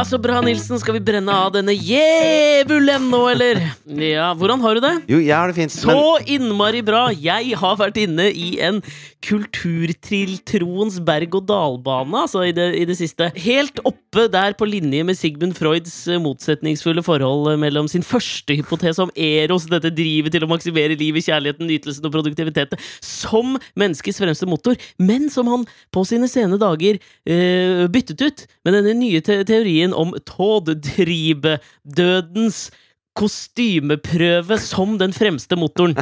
[0.00, 0.78] Ja, så bra, Nilsen.
[0.80, 3.58] Skal vi brenne av denne djevelen nå, eller?
[4.00, 4.92] Ja, hvordan har du det?
[5.12, 5.74] Jo, jeg har det fint.
[5.76, 7.02] Så innmari bra!
[7.12, 8.80] Jeg har vært inne i en
[9.20, 13.28] kulturtrilltroens berg-og-dal-bane altså i det, i det siste.
[13.44, 19.04] Helt oppe der på linje med Sigmund Freuds eh, motsetningsfulle forhold mellom sin første hypotese
[19.04, 24.48] om Eros, dette drivet til å maksimere livet, kjærligheten, nytelsen og produktiviteten, som menneskets fremste
[24.48, 29.42] motor, men som han på sine sene dager øh, byttet ut med denne nye te
[29.44, 32.68] teorien om Tådtribe-dødens
[33.18, 35.96] kostymeprøve som den fremste motoren.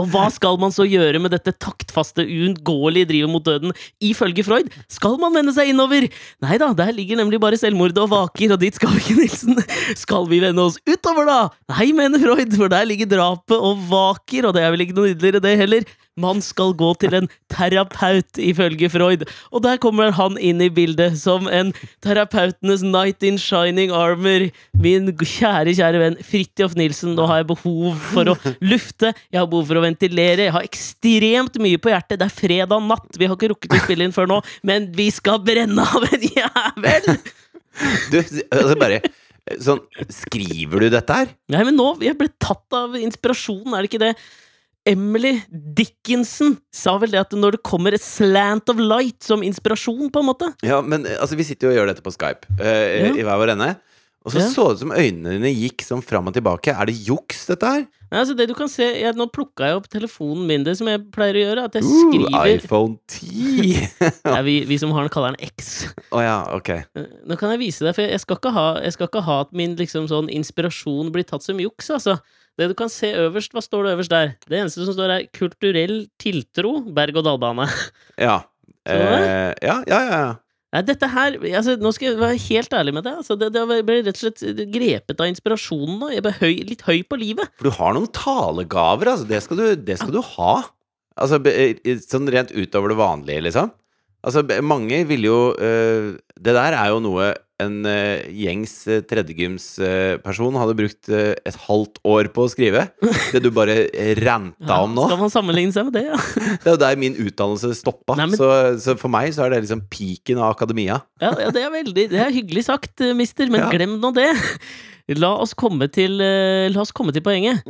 [0.00, 3.74] Og hva skal man så gjøre med dette taktfaste, uunngåelige drivet mot døden?
[4.00, 6.06] Ifølge Freud skal man vende seg innover!
[6.44, 9.60] Nei da, der ligger nemlig bare selvmordet og vaker, og dit skal vi ikke, Nilsen.
[10.00, 11.40] Skal vi vende oss utover, da?
[11.74, 15.12] Nei, mener Freud, for der ligger drapet og vaker, og det er vel ikke noe
[15.12, 15.82] nydeligere, det heller.
[16.20, 19.22] Man skal gå til en terapeut, ifølge Freud.
[19.48, 21.70] Og der kommer han inn i bildet som en
[22.04, 24.44] terapeutenes knight in shining armor.
[24.76, 29.14] Min kjære, kjære venn Fridtjof Nilsen, nå har jeg behov for å lufte.
[29.32, 30.50] Jeg har behov for å ventilere.
[30.50, 32.20] Jeg har ekstremt mye på hjertet.
[32.20, 33.08] Det er fredag natt.
[33.16, 36.28] Vi har ikke rukket å spille inn før nå, men vi skal brenne av en
[36.28, 37.12] jævel!
[38.12, 38.98] Du, altså bare
[39.64, 39.80] Sånn,
[40.12, 41.30] skriver du dette her?
[41.50, 44.12] Nei, men nå Jeg ble tatt av inspirasjonen, er det ikke det?
[44.88, 50.08] Emily Dickinson sa vel det at når det kommer et slant of light som inspirasjon,
[50.10, 52.66] på en måte Ja, men altså, vi sitter jo og gjør dette på Skype uh,
[52.66, 53.12] Ja.
[53.14, 53.72] i hver vår ende.
[54.22, 54.48] Og så Ja.
[54.54, 56.70] så det ut som øynene dine gikk sånn fram og tilbake.
[56.70, 57.86] Er det juks, dette her?
[58.12, 60.86] Nei, altså det du kan se jeg, Nå plukka jeg opp telefonen min, det som
[60.86, 61.64] jeg pleier å gjøre.
[61.66, 63.88] At jeg Uh, skriver iPhone 10!
[64.36, 65.88] ja, vi, vi som har den, kaller den X.
[66.12, 66.70] Oh, ja, ok.
[66.70, 69.40] Eh, Nå kan jeg vise deg, for jeg skal ikke ha, jeg skal ikke ha
[69.46, 72.18] at min liksom sånn inspirasjon blir tatt som juks, altså.
[72.60, 74.34] Det du kan se øverst, hva står det øverst der?
[74.44, 77.68] Det eneste som står, er 'kulturell tiltro', berg-og-dal-bane.
[78.20, 78.42] Ja.
[78.82, 80.20] Eh, ja, ja, ja.
[80.26, 80.32] ja.
[80.72, 83.18] Nei, dette her altså, Nå skal jeg være helt ærlig med deg.
[83.20, 86.08] Altså, det, det ble rett og slett grepet av inspirasjonen nå.
[86.14, 87.52] Jeg ble høy, litt høy på livet.
[87.60, 89.28] For du har noen talegaver, altså.
[89.28, 90.54] Det skal du, det skal du ha.
[91.20, 91.38] Altså,
[92.08, 93.72] sånn rent utover det vanlige, liksom.
[94.22, 97.32] Altså, mange vil jo eh, Det der er jo noe
[97.62, 102.86] en uh, gjengs uh, tredjegymsperson hadde brukt uh, et halvt år på å skrive.
[103.32, 103.86] Det du bare
[104.20, 105.06] ranta ja, om nå.
[105.08, 106.20] Skal man sammenligne seg med det, ja?
[106.62, 108.16] Det er jo der min utdannelse stoppa.
[108.20, 108.50] Nei, men- så,
[108.82, 111.00] så for meg så er det liksom piken av akademia.
[111.22, 114.30] Ja, ja, det er veldig Det er hyggelig sagt, eh, mister, men glem nå det.
[115.10, 117.62] La oss komme til, eh, la oss komme til poenget.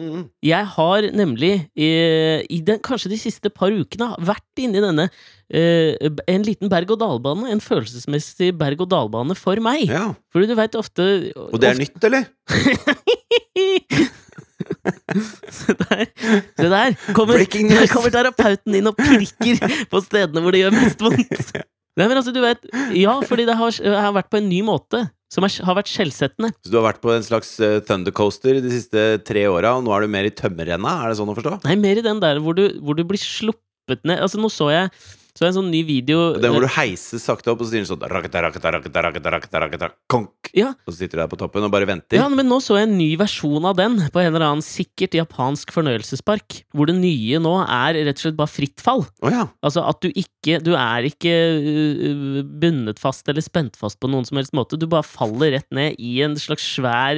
[0.44, 5.08] Jeg har nemlig eh, i den, kanskje de siste par ukene vært inni denne
[5.52, 5.96] eh,
[6.28, 7.48] en liten berg-og-dal-bane.
[7.52, 9.86] En følelsesmessig berg-og-dal-bane for meg.
[9.88, 10.12] Ja.
[10.32, 12.28] Fordi du veit ofte Og det er nytt, eller?
[15.52, 16.06] Se der.
[16.56, 16.94] Se der.
[17.14, 19.60] Kommer, der kommer terapeuten inn og pirker
[19.90, 21.52] på stedene hvor det gjør mest vondt.
[21.98, 22.62] Nei, men altså, du vet
[22.96, 26.52] Ja, fordi det har, har vært på en ny måte som er, har vært skjellsettende.
[26.60, 29.94] Så du har vært på en slags uh, thundercoaster de siste tre åra, og nå
[29.96, 30.98] er du mer i tømmerrenna?
[31.00, 31.56] Er det sånn å forstå?
[31.64, 34.68] Nei, mer i den der hvor du, hvor du blir sluppet ned Altså, nå så
[34.72, 34.92] jeg
[35.32, 37.72] så det er en sånn ny video Den hvor du heiser sakte opp, og så
[37.72, 40.50] sier den sånn rakata, rakata, rakata, rakata, rakata, rakata, konk.
[40.52, 42.18] Ja, Og så sitter du der på toppen og bare venter.
[42.20, 45.16] ja, men nå så jeg en ny versjon av den på en eller annen sikkert
[45.16, 46.58] japansk fornøyelsespark.
[46.76, 49.06] Hvor det nye nå er rett og slett bare fritt fall.
[49.24, 49.46] Oh, ja.
[49.64, 54.26] Altså at du ikke Du er ikke uh, bundet fast eller spent fast på noen
[54.28, 54.76] som helst måte.
[54.76, 57.16] Du bare faller rett ned i en slags svær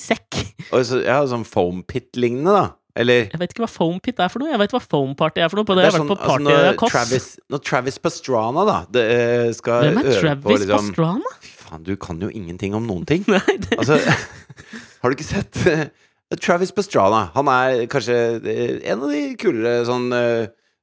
[0.00, 0.40] sekk.
[0.72, 2.64] Så, ja, sånn foam pit-lignende, da.
[2.98, 4.50] Eller Jeg vet ikke hva foam pit er for noe.
[4.52, 5.68] Jeg vet hva foam party er for noe.
[5.68, 7.98] På det, det jeg har er vært på party altså, når av Travis, når Travis
[8.04, 11.34] Pastrana, da, det, eh, skal Hvem er øve Travis på liksom Pastrana?
[11.40, 13.24] Fy faen, du kan jo ingenting om noen ting.
[13.32, 15.86] Nei, det, Altså, har du ikke sett eh,
[16.36, 17.22] Travis Pastrana?
[17.38, 20.10] Han er kanskje eh, en av de kulere sånn,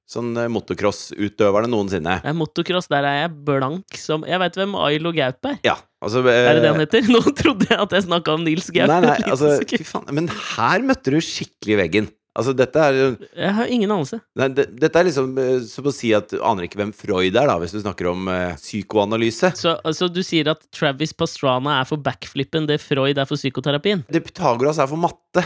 [0.09, 2.20] sånn eh, motocross-utøverne noensinne.
[2.26, 2.90] er motocross.
[2.91, 5.59] Der er jeg blank som Jeg veit hvem Ailo Gaup er.
[5.67, 7.09] Ja, altså Er det det eh, han heter?
[7.16, 8.90] Nå trodde jeg at jeg snakka om Nils Gaup.
[8.91, 9.58] Nei, nei, altså.
[9.70, 10.09] Fy faen.
[10.16, 12.09] Men her møtte du skikkelig veggen.
[12.40, 12.97] Altså, dette er
[13.35, 14.20] Jeg har ingen anelse.
[14.38, 17.34] Nei, det, dette er liksom eh, som å si at du aner ikke hvem Freud
[17.34, 19.52] er, da, hvis du snakker om uh, psykoanalyse.
[19.59, 24.06] Så altså, du sier at Travis Pastrana er for backflippen det Freud er for psykoterapien?
[24.09, 25.44] Det Pythagoras er for matte.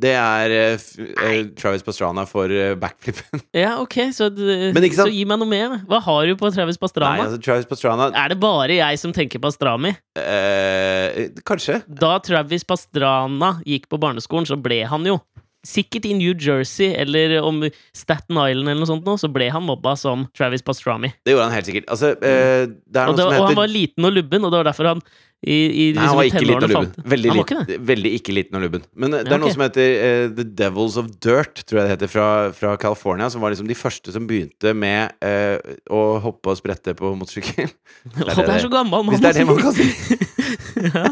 [0.00, 0.84] Det er uh,
[1.26, 3.42] eh, Travis Pastrana for backflipen backflippen.
[3.62, 5.76] Ja, ok, så, så gi meg noe mer.
[5.88, 7.26] Hva har du på Travis Nei, Pastrana?
[7.26, 9.92] altså Travis Pastrana Er det bare jeg som tenker Pastrami?
[10.16, 11.82] Uh, Kanskje.
[11.86, 15.20] Da Travis Pastrana gikk på barneskolen, så ble han jo
[15.66, 17.62] sikkert i New Jersey eller om
[17.94, 21.12] Staten Island eller noe sånt, nå, så ble han mobba som Travis Pastrami.
[21.22, 21.90] Det gjorde han helt sikkert.
[21.92, 24.62] Altså, eh, det er Og, det, som og han var liten og lubben, og det
[24.62, 25.04] var derfor han
[25.42, 27.06] i, i Nei, han liksom, var ikke liten og lubben.
[27.12, 28.84] Veldig, Han var ikke veldig ikke liten og lubben.
[28.94, 31.88] Men eh, det Ja, er noe som heter uh, The Devils of Dirt, tror jeg
[31.88, 33.26] det heter, fra, fra California.
[33.32, 35.58] Som var liksom de første som begynte med uh,
[35.90, 37.74] å hoppe og sprette på motorsykkel.
[38.20, 39.90] det, det er så gammel mann Hvis det er det man kan si!
[40.94, 41.08] ja.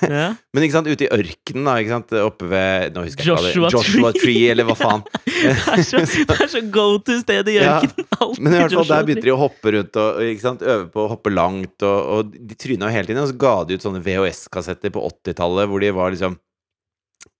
[0.16, 0.26] ja.
[0.54, 3.74] Men ikke sant, ute i ørkenen, da, ikke sant, oppe ved Nå husker Joshua det
[3.76, 5.04] Joshua Tree, eller hva faen.
[5.40, 8.08] Det er så, det er så go to sted i Ja, ørkenen.
[8.20, 10.90] Alltid Men i hvert fall der begynte de å hoppe rundt og ikke sant, øve
[10.92, 13.22] på å hoppe langt, og, og de tryna jo hele tiden.
[13.24, 16.36] Og så ga de ut sånne VHS-kassetter på 80-tallet hvor de var liksom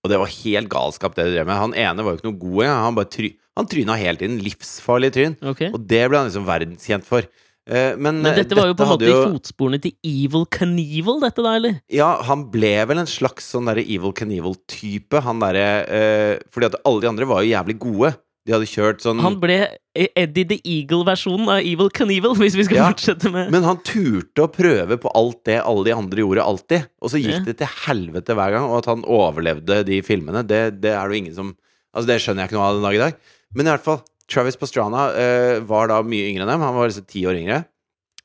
[0.01, 1.61] Og det var helt galskap, det de drev med.
[1.61, 2.83] Han ene var jo ikke noe god engang.
[2.87, 3.31] Han, try,
[3.61, 4.41] han tryna hele tiden.
[4.45, 5.37] Livsfarlig tryn.
[5.53, 5.69] Okay.
[5.77, 7.29] Og det ble han liksom verdenskjent for.
[7.71, 9.19] Eh, men, Men eh, dette var jo på en måte jo...
[9.21, 11.77] i fotsporene til Evil Knievel, dette da, eller?
[11.95, 16.81] Ja, han ble vel en slags sånn derre Evil Knievel-type, han derre eh, Fordi at
[16.83, 18.11] alle de andre var jo jævlig gode.
[18.49, 19.57] De hadde kjørt sånn Han ble
[19.95, 24.47] Eddie the Eagle-versjonen av Evil Knievel, hvis vi skal Ja, fortsette med Men han turte
[24.47, 26.89] å prøve på alt det alle de andre gjorde, alltid.
[27.05, 27.45] Og så gikk Ja.
[27.51, 28.67] det til helvete hver gang.
[28.71, 31.53] Og at han overlevde de filmene, det, det er det jo ingen som
[31.91, 33.15] Altså Det skjønner jeg ikke noe av den dag i dag.
[33.59, 33.97] Men i hvert fall,
[34.31, 36.65] Travis Pastrana uh, var da mye yngre enn dem.
[36.65, 37.65] Han var liksom ti år yngre.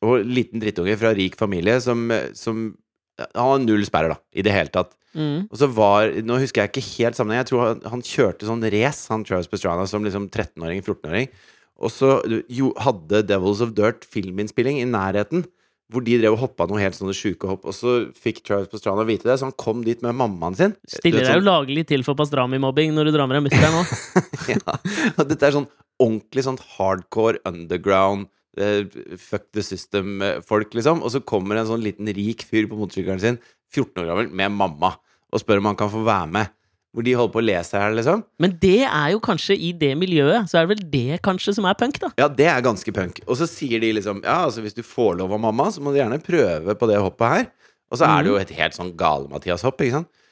[0.05, 2.67] Og liten drittunge fra rik familie som, som
[3.15, 4.93] Han har null sperrer, da, i det hele tatt.
[5.15, 5.47] mm.
[5.47, 7.43] Og så var Nå husker jeg ikke helt sammenheng.
[7.45, 11.31] Jeg tror han, han kjørte sånn race, han Travis Pastrana, som liksom 13-åring, 14-åring.
[11.75, 12.17] Og så
[12.51, 15.45] jo, hadde Devils of Dirt filminnspilling i nærheten.
[15.93, 17.65] Hvor de drev og hoppa noe helt sånne sjuke hopp.
[17.69, 20.73] Og så fikk Travis Pastrana vite det, så han kom dit med mammaen sin.
[20.89, 23.83] Stiller deg jo laglig til for pastrami-mobbing når du drar med deg mutter'n nå.
[23.85, 24.77] sånn, ja.
[25.13, 25.69] Og dette er sånn
[26.01, 28.27] ordentlig sånn hardcore underground
[28.59, 28.83] uh,
[29.21, 31.03] fuck the system-folk, liksom.
[31.03, 33.41] Og så kommer en sånn liten rik fyr på motorsykkelen sin,
[33.73, 34.95] 14 år gammel, med mamma,
[35.33, 36.53] og spør om han kan få være med.
[36.95, 38.21] Hvor de holder på å le seg i liksom.
[38.39, 41.67] Men det er jo kanskje i det miljøet, så er det vel det kanskje som
[41.67, 42.13] er punk, da.
[42.21, 43.19] Ja, det er ganske punk.
[43.27, 45.91] Og så sier de liksom Ja, altså hvis du får lov av mamma, så må
[45.91, 47.49] du gjerne prøve på det hoppet her.
[47.91, 50.23] Og så er det jo et helt sånn gale-Mathias-hopp, ikke sant.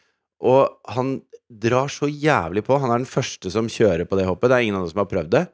[0.43, 1.17] Og han
[1.61, 2.77] drar så jævlig på.
[2.81, 4.49] Han er den første som kjører på det hoppet.
[4.49, 5.45] Det er ingen andre som har prøvd det.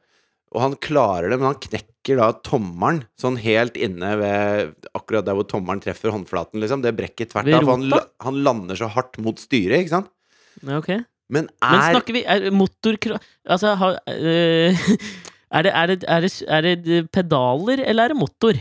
[0.50, 5.36] Og han klarer det, men han knekker da tommelen sånn helt inne ved Akkurat der
[5.38, 6.82] hvor tommelen treffer håndflaten, liksom.
[6.82, 7.62] Det brekker tvert av.
[7.62, 10.10] For han, han lander så hardt mot styret, ikke sant.
[10.64, 10.90] Ja, ok.
[11.30, 13.20] Men Men er snakker vi er motorkro...
[13.46, 14.80] Altså, har, øh,
[15.56, 18.58] er, det, er, det, er, det, er det pedaler, eller er det motor?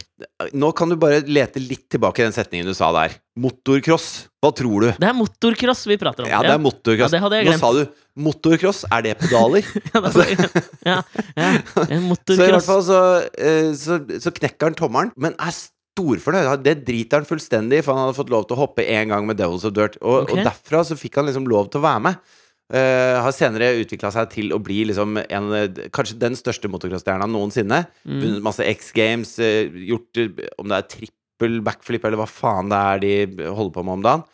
[0.54, 3.18] Nå kan du bare lete litt tilbake i den setningen du sa der.
[3.42, 4.29] Motorcross.
[4.40, 4.88] Hva tror du?
[4.96, 6.30] Det er motorcross vi prater om.
[6.32, 7.12] Ja, det er motorcross.
[7.12, 7.82] Ja, det Nå sa du
[8.20, 8.86] motorcross.
[8.88, 9.68] Er det pedaler?
[9.94, 11.02] Ja, det er- ja,
[11.42, 13.02] ja, så i hvert fall så,
[13.36, 16.64] eh, så, så knekker han tommelen, men er storfornøyd.
[16.64, 19.28] Det driter han fullstendig i, for han hadde fått lov til å hoppe én gang
[19.28, 20.00] med Devils of Dirt.
[20.00, 20.40] Og, okay.
[20.40, 22.36] og derfra så fikk han liksom lov til å være med.
[22.70, 25.48] Uh, har senere utvikla seg til å bli liksom en,
[25.90, 27.82] kanskje den største motocrossstjerna noensinne.
[28.06, 28.20] Mm.
[28.22, 30.22] Vunnet masse X Games, uh, gjort
[30.62, 34.06] om det er trippel backflip eller hva faen det er de holder på med om
[34.06, 34.28] dagen.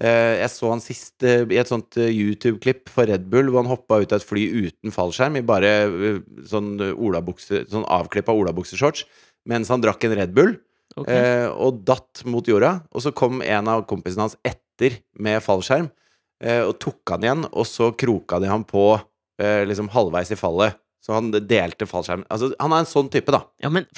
[0.00, 3.60] Eh, jeg så han sist eh, i et sånt eh, YouTube-klipp for Red Bull, hvor
[3.60, 5.72] han hoppa ut av et fly uten fallskjerm i bare
[6.48, 9.04] sånn, olabukse, sånn avklippa olabukseshorts
[9.50, 10.58] mens han drakk en Red Bull,
[10.92, 11.46] Okay.
[11.48, 12.82] og datt mot jorda.
[12.92, 15.86] Og så kom en av kompisene hans etter med fallskjerm,
[16.68, 18.82] og tok han igjen, og så kroka de han på
[19.40, 20.76] liksom halvveis i fallet.
[21.00, 22.26] Så han delte fallskjermen.
[22.28, 23.40] Altså, han er en sånn type, da.
[23.64, 23.88] Ja, men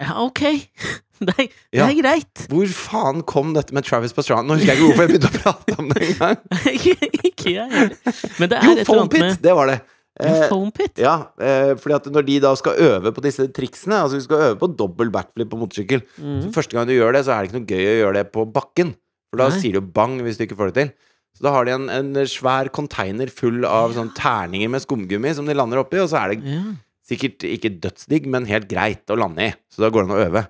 [0.00, 0.42] Ja, ok.
[1.20, 2.42] Det er, det er greit.
[2.48, 4.40] Hvor faen kom dette med Travis Pastrana?
[4.48, 6.38] Nå husker jeg ikke hvorfor jeg begynte å prate om det engang.
[7.28, 8.14] ikke jeg heller.
[8.40, 9.24] Men det er Jo, et eller foam annet pit!
[9.26, 9.74] med Det var det.
[9.84, 10.98] ja, Eh, Foam pit?
[11.00, 14.42] ja, eh, fordi at når de da skal øve på disse triksene Altså vi skal
[14.48, 16.40] øve på dobbel backflip på motorsykkel Mm.
[16.42, 18.26] så Første gang du gjør det, så er det ikke noe gøy å gjøre det
[18.34, 18.90] på bakken.
[19.30, 19.60] For da Nei.
[19.62, 20.90] sier du bang hvis du ikke får det til.
[21.38, 25.44] Så da har de en, en svær container full av sånn terninger med skumgummi som
[25.48, 26.64] de lander oppi, og så er det Ja.
[27.10, 29.54] Sikkert ikke dødsdigg, men helt greit å lande i.
[29.72, 30.44] Så da går det an å øve.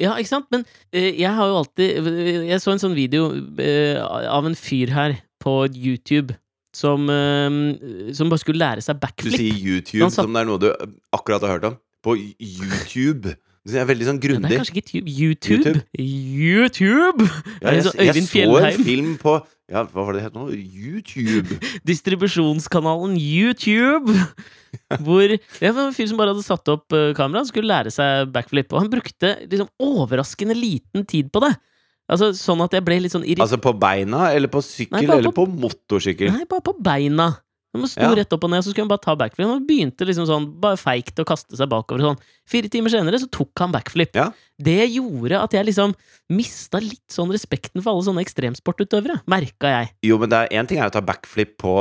[0.00, 0.48] Ja, ikke sant?
[0.54, 2.08] Men eh, jeg har jo alltid
[2.48, 3.28] Jeg så en sånn video
[3.62, 6.34] eh, av en fyr her på YouTube
[6.74, 9.36] som, eh, som bare skulle lære seg backflip.
[9.36, 10.24] Du sier YouTube satt...
[10.24, 10.70] som det er noe du
[11.14, 11.80] akkurat har hørt om.
[12.04, 13.36] På YouTube.
[13.64, 15.14] Det er veldig sånn Ja, det er kanskje ikke YouTube?
[15.16, 15.84] YouTube?
[15.96, 17.28] YouTube!
[17.62, 19.38] Ja, er jeg, sånn jeg så en film på
[19.72, 20.48] Ja, hva var det det het nå?
[20.52, 21.56] YouTube.
[21.88, 24.12] Distribusjonskanalen YouTube!
[25.06, 27.92] Hvor det var en fyr som bare hadde satt opp uh, kamera Han skulle lære
[27.94, 28.72] seg backflip.
[28.74, 31.54] Og han brukte liksom overraskende liten tid på det.
[32.10, 33.46] Altså Sånn at jeg ble litt sånn irritert.
[33.46, 36.34] Altså på beina, eller på sykkel, Nei, bare eller på- på motorsykkel?
[36.34, 37.30] Nei, bare på beina.
[37.74, 38.14] Må sto Ja.
[38.14, 39.48] rett opp og ned, så skulle han bare ta backflip.
[39.50, 42.00] Han begynte liksom sånn, bare feigt å kaste seg bakover.
[42.00, 42.20] Sånn.
[42.46, 44.14] Fire timer senere så tok han backflip.
[44.14, 44.28] Ja.
[44.62, 45.94] Det gjorde at jeg liksom
[46.30, 49.90] mista litt sånn respekten for alle sånne ekstremsportutøvere, merka jeg.
[50.06, 51.74] Jo, men det er én ting er å ta backflip på,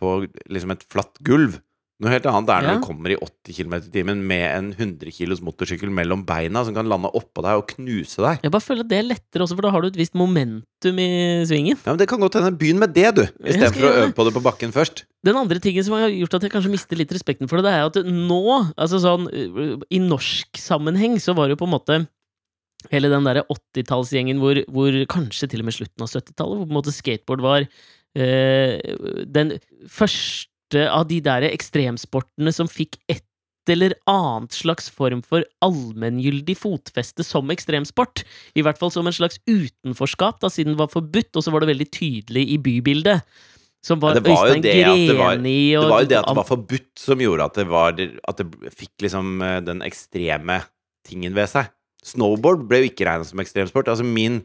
[0.00, 0.14] på
[0.48, 1.60] liksom et flatt gulv.
[2.02, 2.78] Noe helt annet er når Ja.
[2.80, 6.74] du kommer i 80 km i timen med en 100 kilos motorsykkel mellom beina som
[6.74, 8.40] kan lande oppå deg og knuse deg.
[8.42, 10.98] Jeg bare føler at det er lettere også, for da har du et visst momentum
[10.98, 11.78] i svingen.
[11.86, 12.50] Ja, men Det kan godt hende.
[12.58, 15.04] Begynn med det, du, istedenfor å øve på det på bakken først.
[15.24, 17.74] Den andre tingen som har gjort at jeg kanskje mister litt respekten for det, det
[17.78, 21.76] er at nå, altså sånn øh, I norsk sammenheng så var det jo på en
[21.78, 22.00] måte
[22.90, 26.74] hele den derre 80-tallsgjengen hvor, hvor kanskje til og med slutten av 70-tallet, hvor på
[26.74, 27.68] en måte skateboard var
[28.18, 28.82] eh,
[29.30, 29.54] den
[29.88, 30.50] første
[30.90, 33.24] av de der ekstremsportene som fikk et
[33.72, 38.20] eller annet slags form for allmenngyldig fotfeste som ekstremsport.
[38.54, 41.64] I hvert fall som en slags utenforskap, da, siden det var forbudt, og så var
[41.64, 43.22] det veldig tydelig i bybildet.
[43.84, 46.26] Som var, Ja, det var Øystein det at det var- Det var jo det at
[46.26, 47.88] det var forbudt som gjorde at det, var,
[48.28, 50.62] at det fikk liksom eh, den ekstreme
[51.04, 51.68] tingen ved seg.
[52.04, 53.88] Snowboard ble jo ikke regnet som ekstremsport.
[53.88, 54.44] Altså min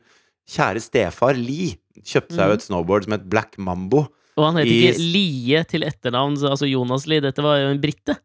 [0.50, 4.08] kjære stefar Lee kjøpte seg jo et snowboard som het Black Mambo.
[4.40, 7.20] Og han het i- ikke Lie til etternavn, altså Jonas Lie.
[7.26, 8.16] Dette var jo en brite.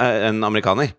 [0.00, 0.94] En amerikaner.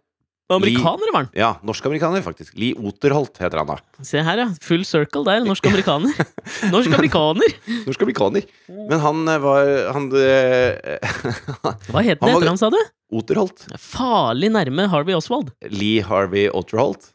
[0.48, 1.30] Amerikaner var han!
[1.36, 2.54] Ja, norsk-amerikaner, faktisk.
[2.56, 3.76] Lee Oterholt heter han da.
[4.06, 4.46] Se her, ja.
[4.64, 5.42] Full circle der.
[5.44, 6.14] Norsk-amerikaner.
[6.72, 7.52] Norsk-amerikaner!
[7.84, 8.46] Norsk-amerikaner.
[8.88, 11.02] Men han eh, var Han eh,
[11.92, 12.80] Hva het det etter han, sa du?
[13.20, 13.66] Oterholt.
[13.80, 15.52] Farlig nærme Harvey Oswald.
[15.68, 17.10] Lee Harvey Oterholt.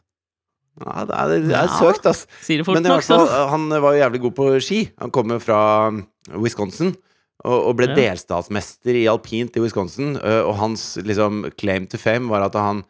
[0.83, 1.79] Ja, det er, det er Ja.
[1.81, 2.27] søkt, ass.
[2.41, 4.79] Sier det fort Men i hvert fall, han var jo jævlig god på ski.
[5.01, 6.03] Han kommer fra um,
[6.41, 6.93] Wisconsin.
[7.43, 7.95] Og, ble Ja.
[7.97, 10.15] delstatsmester i alpint i Wisconsin.
[10.21, 12.83] ø, Og hans liksom claim to fame var at han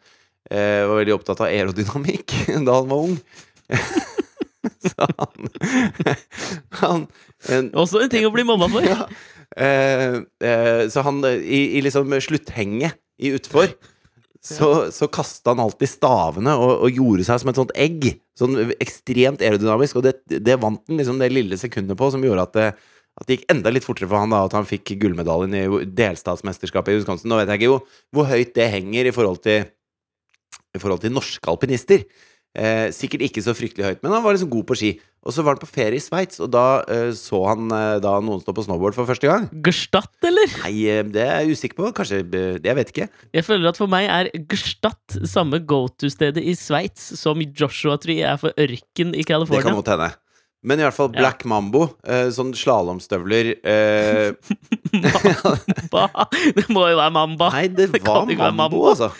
[0.50, 2.34] eh, var veldig opptatt av aerodynamikk
[2.66, 3.16] da han var ung.
[4.84, 5.48] Så han,
[6.80, 7.06] han
[7.52, 8.84] en, Også en ting å bli mobba for.
[8.86, 9.06] ja,
[9.56, 13.72] eh, eh, Så han i, i liksom slutthenget i utfor
[14.44, 18.10] så, så kasta han alltid stavene og, og gjorde seg som et sånt egg.
[18.36, 19.96] Sånn ekstremt aerodynamisk.
[19.96, 22.66] Og det, det vant han liksom det lille sekundet på, som gjorde at det,
[23.14, 26.94] at det gikk enda litt fortere for han da at han fikk gullmedaljen i delstatsmesterskapet
[26.94, 27.30] i Wisconsin.
[27.30, 29.68] Nå vet jeg ikke hvor, hvor høyt det henger i forhold til,
[30.74, 32.02] i forhold til norske alpinister.
[32.54, 34.90] Eh, sikkert ikke så fryktelig høyt, men han var liksom god på ski.
[35.26, 38.12] Og så var han på ferie i Sveits, og da eh, så han eh, da
[38.22, 39.48] noen stå på snowboard for første gang.
[39.66, 40.54] Gstadt, eller?
[40.62, 41.90] Nei, eh, det er jeg usikker på.
[41.98, 43.08] Kanskje eh, Jeg vet ikke.
[43.34, 48.22] Jeg føler at for meg er Gstadt samme go to-stedet i Sveits som Joshua Tree
[48.22, 49.62] er for ørken i California.
[49.62, 50.12] Det kan godt hende.
[50.64, 51.20] Men i hvert fall Ja.
[51.20, 51.82] Black Mambo.
[52.08, 54.32] Eh, sånn slalåmstøvler eh,
[55.04, 56.26] Mamba!
[56.56, 57.50] Det må jo være Mamba.
[57.54, 58.84] Nei, det Det var Mambo, Mambo.
[58.94, 59.10] altså.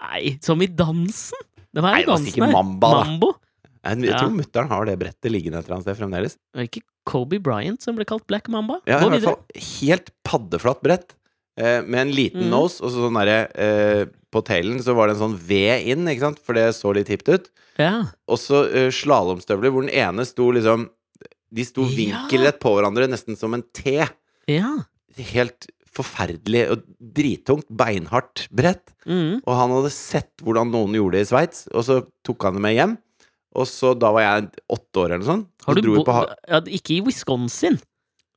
[0.00, 1.40] Nei, som i dansen?
[1.72, 2.52] Det var Nei, det var sikkert.
[2.52, 2.90] Mamba.
[3.04, 3.32] Mambo?
[3.80, 4.18] Jeg, jeg Ja.
[4.20, 6.36] tror mutter'n har det brettet liggende et eller annet sted fremdeles.
[6.54, 8.80] Var det ikke Kobe Bryant som ble kalt Black Mamba?
[8.86, 9.40] Ja, Gå i hvert fall
[9.80, 11.14] helt paddeflatt brett.
[11.58, 12.52] Eh, med en liten mm.
[12.52, 15.58] nose, og så sånn derre eh, På tailen så var det en sånn V
[15.90, 16.38] inn, ikke sant?
[16.46, 17.50] For det så litt hipt ut.
[17.80, 18.06] Ja.
[18.30, 20.86] Og så eh, slalåmstøvler hvor den ene sto liksom
[21.50, 21.96] De sto Ja.
[21.98, 23.98] vinkelrett på hverandre, nesten som en T.
[24.50, 24.72] ja.
[25.34, 28.92] Helt forferdelig og drittungt, beinhardt brett.
[29.02, 29.42] Mm.
[29.42, 32.62] Og han hadde sett hvordan noen gjorde det i Sveits, og så tok han det
[32.62, 32.94] med hjem.
[33.58, 35.48] Og så da var jeg åtte år eller noe sånt.
[35.66, 37.80] Har du bo på ja, Ikke i Wisconsin.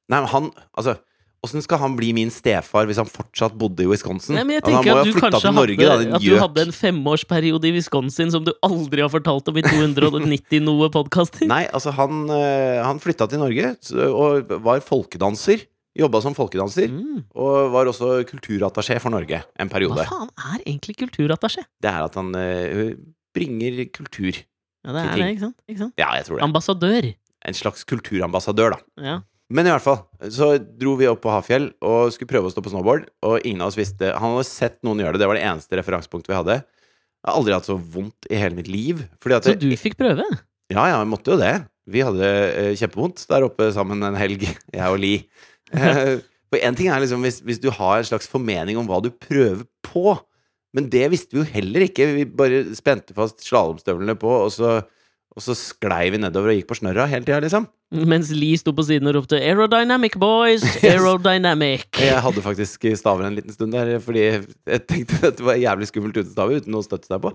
[0.09, 0.97] Nei, men han Altså,
[1.43, 4.37] åssen skal han bli min stefar hvis han fortsatt bodde i Wisconsin?
[4.37, 6.75] Nei, men jeg Altså, tenker at du kanskje Norge, hadde, da, at du hadde en
[6.75, 11.45] femårsperiode i Wisconsin som du aldri har fortalt om i 290 noe podkaster.
[11.51, 13.75] Nei, altså, han, eh, han flytta til Norge
[14.07, 15.67] og var folkedanser.
[15.93, 16.89] Jobba som folkedanser.
[16.89, 17.25] Mm.
[17.37, 19.99] Og var også kulturattaché for Norge en periode.
[19.99, 21.67] Hva faen er egentlig kulturattaché?
[21.83, 22.95] Det er at han uh,
[23.35, 24.39] bringer kultur.
[24.83, 25.59] Ja, det er det, ikke sant?
[25.69, 25.93] Ikke sant?
[26.01, 26.47] Ja, jeg tror det.
[26.47, 27.11] Ambassadør.
[27.43, 29.05] En slags kulturambassadør, da.
[29.05, 29.19] Ja.
[29.53, 29.99] Men i hvert fall,
[30.33, 33.61] så dro vi opp på Hafjell og skulle prøve å stå på snowboard, og ingen
[33.61, 36.39] av oss visste Han hadde sett noen gjøre det, det var det eneste referansepunktet vi
[36.39, 36.57] hadde.
[37.23, 39.05] Jeg har aldri hatt så vondt i hele mitt liv.
[39.21, 40.25] Så du fikk prøve?
[40.73, 41.53] Ja, ja, jeg måtte jo det.
[41.93, 44.47] Vi hadde uh, kjempevondt der oppe sammen en helg,
[44.79, 45.15] jeg og Li.
[45.71, 46.17] Eh,
[46.53, 49.09] For én ting er liksom hvis, hvis du har en slags formening om hva du
[49.09, 50.11] prøver på,
[50.77, 52.05] men det visste vi jo heller ikke.
[52.13, 54.75] Vi bare spente fast slalåmstøvlene på, og så,
[55.33, 57.65] og så sklei vi nedover og gikk på snørra hele tida, liksom.
[57.93, 60.63] Mens Lee sto på siden og ropte 'Aerodynamic, boys!
[60.85, 64.23] Aerodynamic!' Jeg hadde faktisk staver en liten stund der, fordi
[64.65, 67.33] jeg tenkte at det var jævlig skummelt uten staver, uten noe å støtte seg på.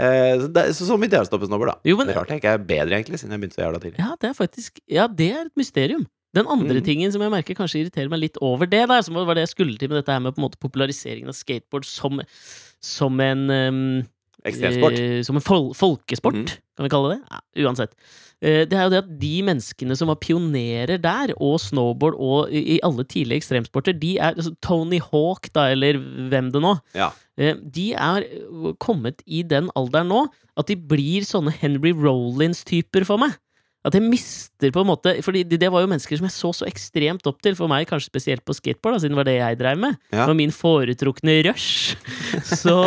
[0.00, 1.76] Eh, Så, det, så sånn begynte jeg å stå på da.
[1.84, 3.98] Jo, men- det rart jeg ikke er bedre, egentlig, siden jeg begynte så jævla tidlig.
[3.98, 6.06] Ja, det er faktisk Ja, det er et mysterium.
[6.34, 6.84] Den andre Mm.
[6.84, 9.54] tingen som jeg merker kanskje irriterer meg litt over det, der, som var det jeg
[9.54, 12.20] skulle til med dette her med på en måte populariseringen av skateboard som,
[12.82, 14.06] som en ehm,
[14.44, 14.98] Ekstremsport.
[14.98, 16.60] eh, som en fol folkesport, mm.
[16.76, 17.20] kan vi kalle det.
[17.30, 17.94] Ja, uansett.
[18.44, 22.52] Eh, det er jo det at de menneskene som var pionerer der, og snowboard og
[22.52, 25.96] i, alle tidlige ekstremsporter, de er altså, Tony Hawk, da, eller
[26.30, 27.10] hvem det nå, Ja.
[27.38, 28.26] eh, de er
[28.78, 33.32] kommet i den alderen nå at de blir sånne Henry Rollins-typer for meg.
[33.84, 36.68] At jeg mister på en måte Fordi det var jo mennesker som jeg så så
[36.68, 37.56] ekstremt opp til.
[37.58, 39.98] For meg kanskje spesielt på skateboard, da, siden det var det jeg drev med.
[40.08, 40.22] Ja.
[40.22, 41.98] Det var min foretrukne rush.
[42.48, 42.78] Så,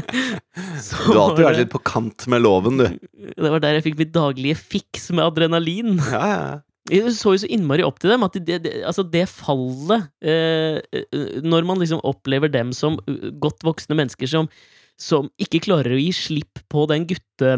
[0.86, 2.86] så Du har alltid vært litt på kant med loven, du.
[3.32, 5.98] Det var der jeg fikk mitt daglige fiks med adrenalin.
[6.12, 6.62] Ja, ja, ja.
[6.92, 10.82] Jeg så jo så innmari opp til dem at det, det, altså det fallet eh,
[10.92, 14.50] eh, Når man liksom opplever dem som eh, godt voksne mennesker som,
[15.00, 17.54] som ikke klarer å gi slipp på den gutte,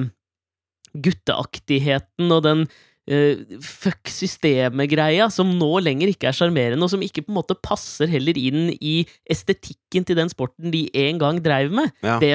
[1.05, 7.26] gutteaktigheten og den uh, fuck systemet-greia, som nå lenger ikke er sjarmerende, og som ikke
[7.26, 8.99] på en måte passer heller inn i
[9.31, 11.93] estetikken til den sporten de en gang dreiv med.
[12.07, 12.19] Ja.
[12.23, 12.35] Det,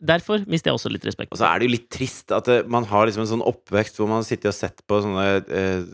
[0.00, 1.32] derfor mister jeg også litt respekt.
[1.34, 4.00] Og så er det jo litt trist at uh, man har liksom en sånn oppvekst
[4.00, 5.88] hvor man sitter og sett på sånne uh,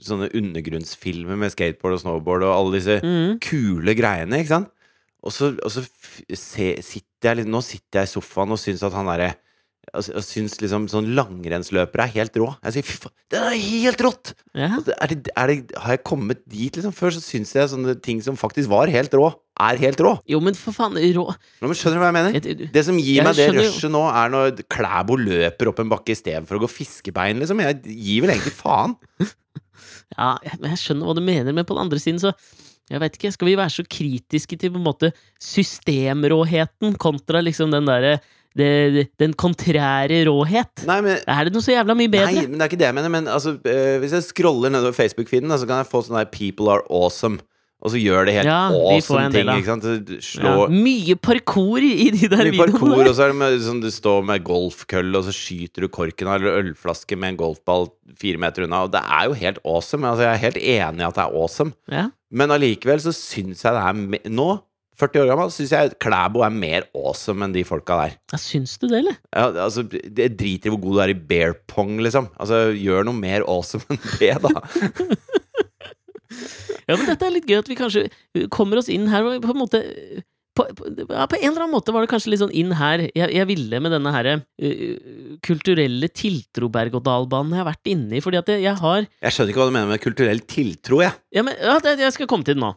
[0.00, 3.34] Sånne undergrunnsfilmer med skateboard og snowboard og alle disse mm.
[3.44, 4.70] kule greiene, ikke sant?
[5.20, 5.82] Og så, og så
[6.32, 9.34] se, sitter jeg litt Nå sitter jeg i sofaen og syns at han derre
[9.90, 12.50] og, og syns liksom sånn langrennsløpere er helt rå.
[12.66, 14.32] Jeg sier fy faen, det er helt rått!
[14.54, 14.68] Ja.
[14.76, 16.92] Altså, Er det, er det, har jeg kommet dit, liksom?
[16.94, 20.14] Før så syns jeg sånne ting som faktisk var helt rå, er helt rå.
[20.30, 22.38] Jo, men for faen, rå Nå, men skjønner du hva jeg mener?
[22.38, 26.14] Jeg- Det som gir meg det rushet nå, er når Klæbo løper opp en bakke
[26.14, 27.60] istedenfor å gå fiskebein, liksom.
[27.64, 28.96] Jeg gir vel egentlig faen.
[30.18, 32.32] Ja, men jeg skjønner hva du mener, men på den andre siden så
[32.90, 37.70] jeg vet ikke, Skal vi være så kritiske til på en måte systemråheten kontra liksom
[37.72, 38.16] den derre
[38.56, 40.84] det, Den kontrære råhet?
[40.88, 42.32] Nei, men Er det noe så jævla mye bedre?
[42.34, 43.12] Nei, men det er ikke det jeg mener.
[43.14, 46.70] Men altså, øh, hvis jeg scroller nedover Facebook-feeden, så kan jeg få sånn der 'People
[46.72, 47.40] are awesome'.
[47.80, 49.48] Og så gjør det helt Ja, awesome ting.
[49.48, 49.84] Ikke sant?
[50.20, 52.72] Slå, Ja, mye parkour i de der mye videoene.
[52.76, 55.88] parkour, og så er det med, sånn, du står med golfkølle, og så skyter du
[55.88, 57.88] korken av eller ølflaske med en golfball
[58.20, 58.82] fire meter unna.
[58.84, 60.04] Og det er jo helt awesome.
[60.04, 61.72] Altså, jeg er helt enig i at det er awesome.
[61.90, 62.10] Ja.
[62.30, 64.60] Men allikevel så syns jeg det er Nå,
[65.00, 68.16] 40 år gammel, syns jeg Klæbo er mer awesome enn de folka der.
[68.34, 69.20] Jeg syns du det, eller?
[69.32, 72.30] Ja, altså, det driter i hvor god du er i bear pong, liksom.
[72.40, 74.54] Altså, gjør noe mer awesome enn det, da.
[76.90, 78.02] Ja, men dette er litt gøy at vi kanskje
[78.50, 79.80] kommer oss inn her og på en måte
[80.58, 83.04] på, på, ja, på en eller annen måte var det kanskje litt sånn inn her
[83.06, 84.96] jeg, jeg ville med denne her uh,
[85.46, 89.62] kulturelle tiltro-berg-og-dal-banen jeg har vært inne i, fordi at jeg, jeg har Jeg skjønner ikke
[89.62, 91.14] hva du mener med kulturell tiltro, jeg.
[91.36, 92.74] Ja, men ja, jeg skal komme til den nå.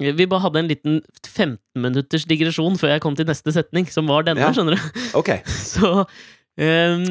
[0.00, 4.08] Vi bare hadde en liten 15 minutters digresjon før jeg kom til neste setning, som
[4.08, 4.52] var denne, Ja.
[4.56, 5.02] skjønner du.
[5.20, 5.28] Ok.
[5.74, 7.04] Så um,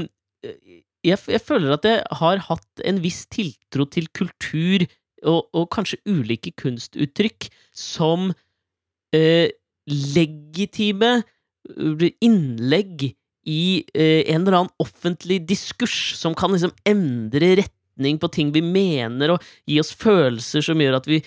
[1.06, 4.88] jeg, jeg føler at jeg har hatt en viss tiltro til kultur
[5.21, 9.47] og, og kanskje ulike kunstuttrykk som uh,
[9.89, 13.10] legitime eh, innlegg
[13.49, 13.62] i
[13.95, 19.34] uh, en eller annen offentlig diskurs som kan liksom endre retning på ting vi mener,
[19.36, 21.23] og gi oss følelser som gjør at vi-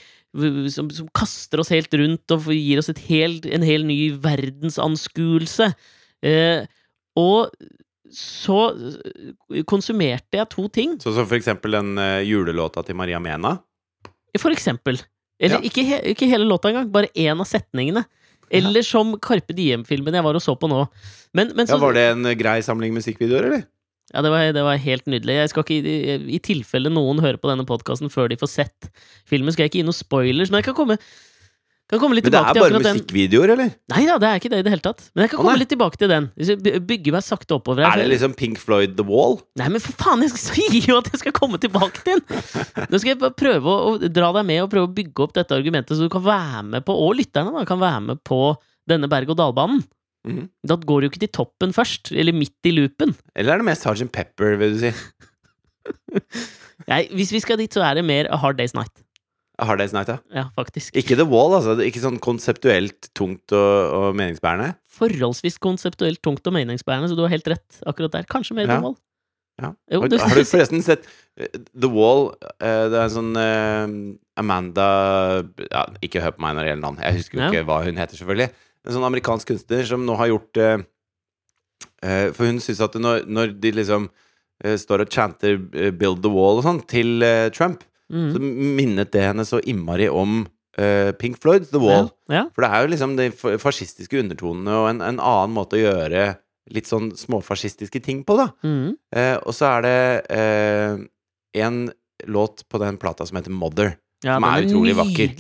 [0.73, 5.73] som, som kaster oss helt rundt og gir oss helt, en hel ny verdensanskuelse.
[6.25, 6.65] Eh,
[7.19, 7.53] og
[8.13, 10.97] så eh, konsumerte jeg to ting.
[11.03, 13.59] Så som for eksempel den eh, julelåta til Maria Mena.
[14.41, 15.01] For eksempel.
[15.43, 15.67] Eller Ja.
[15.69, 18.05] ikke, he ikke hele låta engang, bare én av setningene.
[18.53, 20.83] Eller som Carpe Diem-filmen jeg var og så på nå.
[21.33, 23.63] Men, men så, Ja, Var det en eh, grei samling musikkvideoer, eller?
[24.13, 25.39] Ja, det var, det var helt nydelig.
[25.41, 28.91] Jeg skal ikke, i, I tilfelle noen hører på denne podkasten før de får sett
[29.29, 30.99] filmen, skal jeg ikke gi noen spoilers, men jeg kan komme,
[31.91, 32.99] kan komme litt Men det tilbake er til bare akkurat den.
[33.01, 33.71] musikkvideoer, eller?
[33.93, 35.01] Nei da, det er ikke det i det hele tatt.
[35.13, 36.29] Men jeg kan komme litt tilbake til den.
[36.41, 37.97] Hvis jeg bygger meg sakte oppover her.
[37.97, 39.39] Er det liksom Pink Floyd The Wall?
[39.61, 42.87] Nei, men for faen, jeg sier jo at jeg skal komme tilbake til den!
[42.93, 45.35] Nå skal jeg bare prøve å, å dra deg med og prøve å bygge opp
[45.41, 48.41] dette argumentet, så du kan være med på, og lytterne da, kan være med på
[48.89, 49.83] denne berg-og-dal-banen.
[50.27, 50.45] Mhm.
[50.71, 53.17] Da går du ikke til toppen først, eller midt i loopen.
[53.35, 54.07] Eller er det mer Sgt.
[54.15, 54.93] Pepper, vil du si?
[56.91, 58.93] Nei, hvis vi skal dit, så er det mer A Hard Day's Night.
[59.61, 60.19] A Hard Day's Night, ja.
[60.35, 60.95] Ja, faktisk.
[60.99, 61.77] Ikke The Wall, altså.
[61.85, 64.73] Ikke sånn konseptuelt tungt og, og meningsbærende.
[64.91, 68.27] Forholdsvis konseptuelt tungt og meningsbærende, så du har helt rett akkurat der.
[68.31, 68.79] Kanskje mer Ja.
[68.79, 68.97] The Wall.
[69.61, 69.69] Ja.
[69.93, 71.05] Jo, har, du- har du forresten sett
[71.37, 72.31] eh, The Wall?
[72.57, 74.87] eh, det er en sånn uh, Amanda
[75.69, 77.03] ja, Ikke hør på meg når det gjelder navn.
[77.05, 78.49] Jeg husker jo ikke hva hun heter, selvfølgelig.
[78.87, 80.79] En sånn amerikansk kunstner som nå har gjort eh,
[82.03, 84.09] eh, For hun syns at når, når de liksom
[84.65, 88.29] eh, står og chanter eh, 'Build the Wall' og sånn til eh, Trump, mm.
[88.35, 90.43] så minnet det henne så innmari om
[90.79, 92.11] eh, Pink Floyds The Wall.
[92.29, 92.43] Ja.
[92.43, 92.45] ja.
[92.55, 95.85] For det er jo liksom de fa- fascistiske undertonene og en, en annen måte å
[95.85, 96.33] gjøre
[96.73, 98.51] litt sånn småfascistiske ting på, da.
[98.67, 98.95] Mm.
[99.15, 99.99] Eh, og så er det
[100.31, 101.03] eh,
[101.63, 101.83] en
[102.31, 103.97] låt på den plata som heter Mother.
[104.23, 105.35] ja Som er utrolig vakker.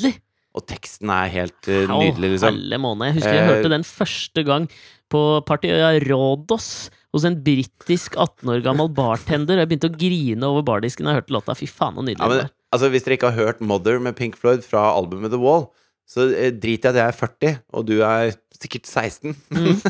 [0.55, 2.57] Og teksten er helt uh, nydelig, liksom.
[2.59, 3.13] Alle måneder.
[3.13, 4.67] Jeg husker jeg Eh, hørte den første gang
[5.13, 6.67] på Partyøya Rådos
[7.13, 9.57] hos en britisk 18 år gammel bartender.
[9.59, 11.57] Og Jeg begynte å grine over bardisken da jeg hørte låta.
[11.57, 14.37] Fy faen, så nydelig Ja, men, altså, hvis dere ikke har hørt Mother med Pink
[14.41, 15.71] Floyd fra albumet The Wall,
[16.09, 19.37] så eh, drit i at jeg er 40, og du er sikkert 16.
[19.53, 19.81] Mm.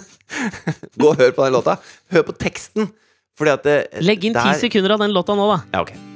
[1.00, 1.78] Gå og hør på den låta.
[2.12, 2.90] Hør på teksten!
[3.38, 5.62] Fordi at det, Legg inn ti der- sekunder av den låta nå, da.
[5.72, 6.11] Ja, ok.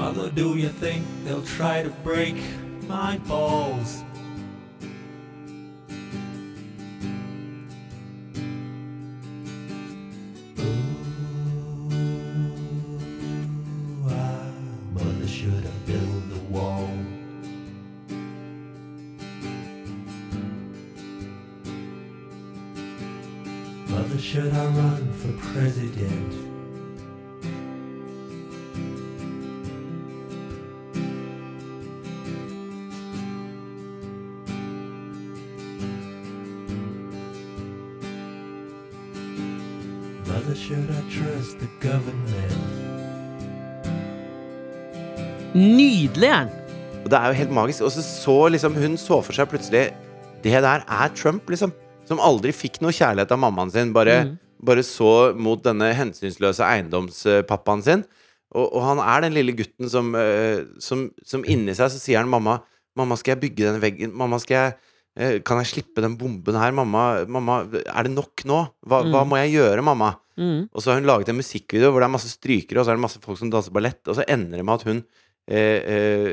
[0.00, 2.34] Mother, do you think they'll try to break
[2.88, 4.02] my balls?
[14.08, 14.46] Ah.
[14.94, 15.28] Mother,
[24.18, 26.49] should I run for president?
[45.54, 46.56] Nydelig er den!
[47.00, 47.82] Og det er jo helt magisk.
[47.86, 49.86] Og så så liksom Hun så for seg plutselig
[50.44, 51.72] Det der er Trump, liksom.
[52.08, 53.92] Som aldri fikk noe kjærlighet av mammaen sin.
[53.92, 54.38] Bare, Mm.
[54.64, 58.04] bare så mot denne hensynsløse eiendomspappaen sin.
[58.52, 62.18] Og, og han er den lille gutten som, eh, som, som inni seg så sier
[62.18, 62.60] han mamma
[62.98, 64.12] Mamma, skal jeg bygge den veggen?
[64.12, 64.72] Mamma, skal jeg
[65.16, 66.72] eh, Kan jeg slippe den bomben her?
[66.72, 68.68] Mamma, mamma er det nok nå?
[68.86, 69.28] Hva, hva Mm.
[69.30, 70.16] må jeg gjøre, mamma?
[70.40, 70.62] Mm.
[70.72, 72.98] Og så har hun laget en musikkvideo hvor det er masse strykere, og så er
[72.98, 75.02] det masse folk som danser ballett, og så ender det med at hun
[75.50, 76.30] eh, eh,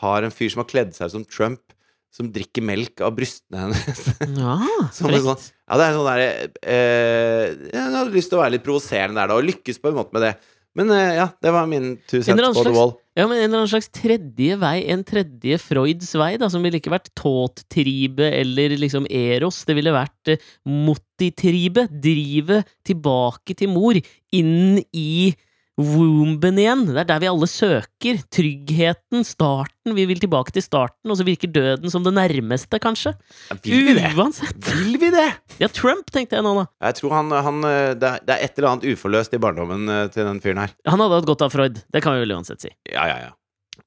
[0.00, 1.74] har en fyr som har kledd seg som Trump,
[2.10, 4.00] som drikker melk av brystene hennes.
[4.40, 4.56] Ja,
[4.96, 9.20] sånn, ja, det er sånn derre eh, Jeg hadde lyst til å være litt provoserende
[9.20, 10.32] der, da, og lykkes på en måte med det.
[10.78, 12.94] Men eh, ja, det var min two cents på the wall.
[13.18, 16.78] Ja, men en eller annen slags tredje vei, en tredje Freuds vei, da, som ville
[16.78, 19.64] ikke vært tåttribe eller liksom eros.
[19.66, 23.98] Det ville vært eh, motitribe, drivet tilbake til mor,
[24.38, 25.34] inn i
[25.80, 26.84] womben igjen.
[26.90, 28.20] Det er der vi alle søker.
[28.32, 29.94] Tryggheten, starten.
[29.96, 33.14] Vi vil tilbake til starten, og så virker døden som det nærmeste, kanskje.
[33.50, 34.12] Ja, vil vi det?
[34.18, 34.60] Uansett.
[34.70, 35.26] Vil vi det?
[35.62, 36.66] Ja, Trump, tenkte jeg nå, da.
[36.88, 40.06] Jeg tror han, han eh, det, er, det et eller annet uforløst i barndommen eh,
[40.14, 40.74] til den fyren her.
[40.88, 41.82] Han hadde hatt godt av Freud.
[41.92, 42.72] Det kan vi vel uansett si.
[42.92, 43.34] Ja, ja, ja.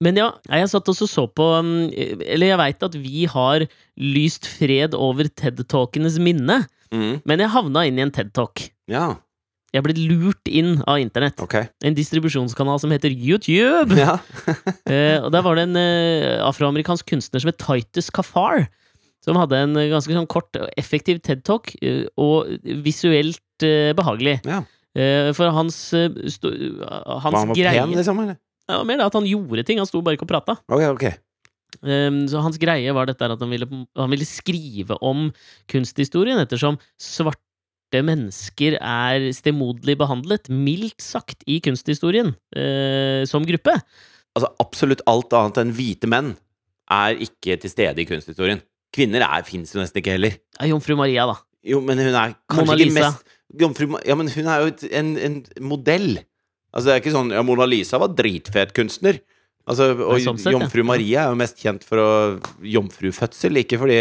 [0.04, 3.64] Men ja, jeg satt også så på um, Eller jeg veit at vi har
[4.02, 7.24] lyst fred over TED-talkenes minne, Mm.
[7.26, 8.68] men jeg havna inn i en TED-talk.
[8.92, 9.16] Ja,
[9.74, 11.40] Jeg ble lurt inn av internett.
[11.42, 11.66] Okay.
[11.82, 13.98] En distribusjonskanal som heter YouTube.
[13.98, 14.20] Ja.
[14.84, 18.68] Eh, og Der var det en eh, afroamerikansk kunstner som het Titus Kafar.
[19.24, 22.52] Som hadde en ganske sånn kort og effektiv TED-talk, eh, og
[22.86, 24.40] visuelt eh, behagelig.
[24.46, 24.62] ja.
[24.94, 25.78] Eh, for hans,
[26.30, 28.20] sto, hans Var han greie pen, liksom?
[28.22, 28.36] Eller?
[28.70, 30.58] ja, Mer det at han gjorde ting, han sto bare ikke og prata.
[30.70, 31.06] Ok, ok.
[31.82, 33.66] Um, så hans greie var dette at han ville,
[33.98, 35.32] han ville skrive om
[35.72, 37.42] kunsthistorien, ettersom svarte
[38.02, 43.76] mennesker er stemoderlig behandlet, mildt sagt, i kunsthistorien, eh, som gruppe.
[44.34, 46.34] Altså, absolutt alt annet enn hvite menn
[46.94, 48.64] er ikke til stede i kunsthistorien.
[48.94, 50.38] Kvinner er, fins jo nesten ikke heller.
[50.60, 51.38] Ja, Jomfru Maria, da.
[51.64, 53.30] Jo, men hun er kanskje Mona ikke mest
[53.62, 56.18] Jomfru Ja, men hun er jo en, en modell.
[56.74, 59.22] Altså, det er ikke sånn Ja, Mona Lisa var dritfet kunstner.
[59.64, 60.58] Altså, og sånn sett, ja.
[60.58, 62.10] Jomfru Maria er jo mest kjent for å
[62.68, 64.00] jomfrufødsel, ikke fordi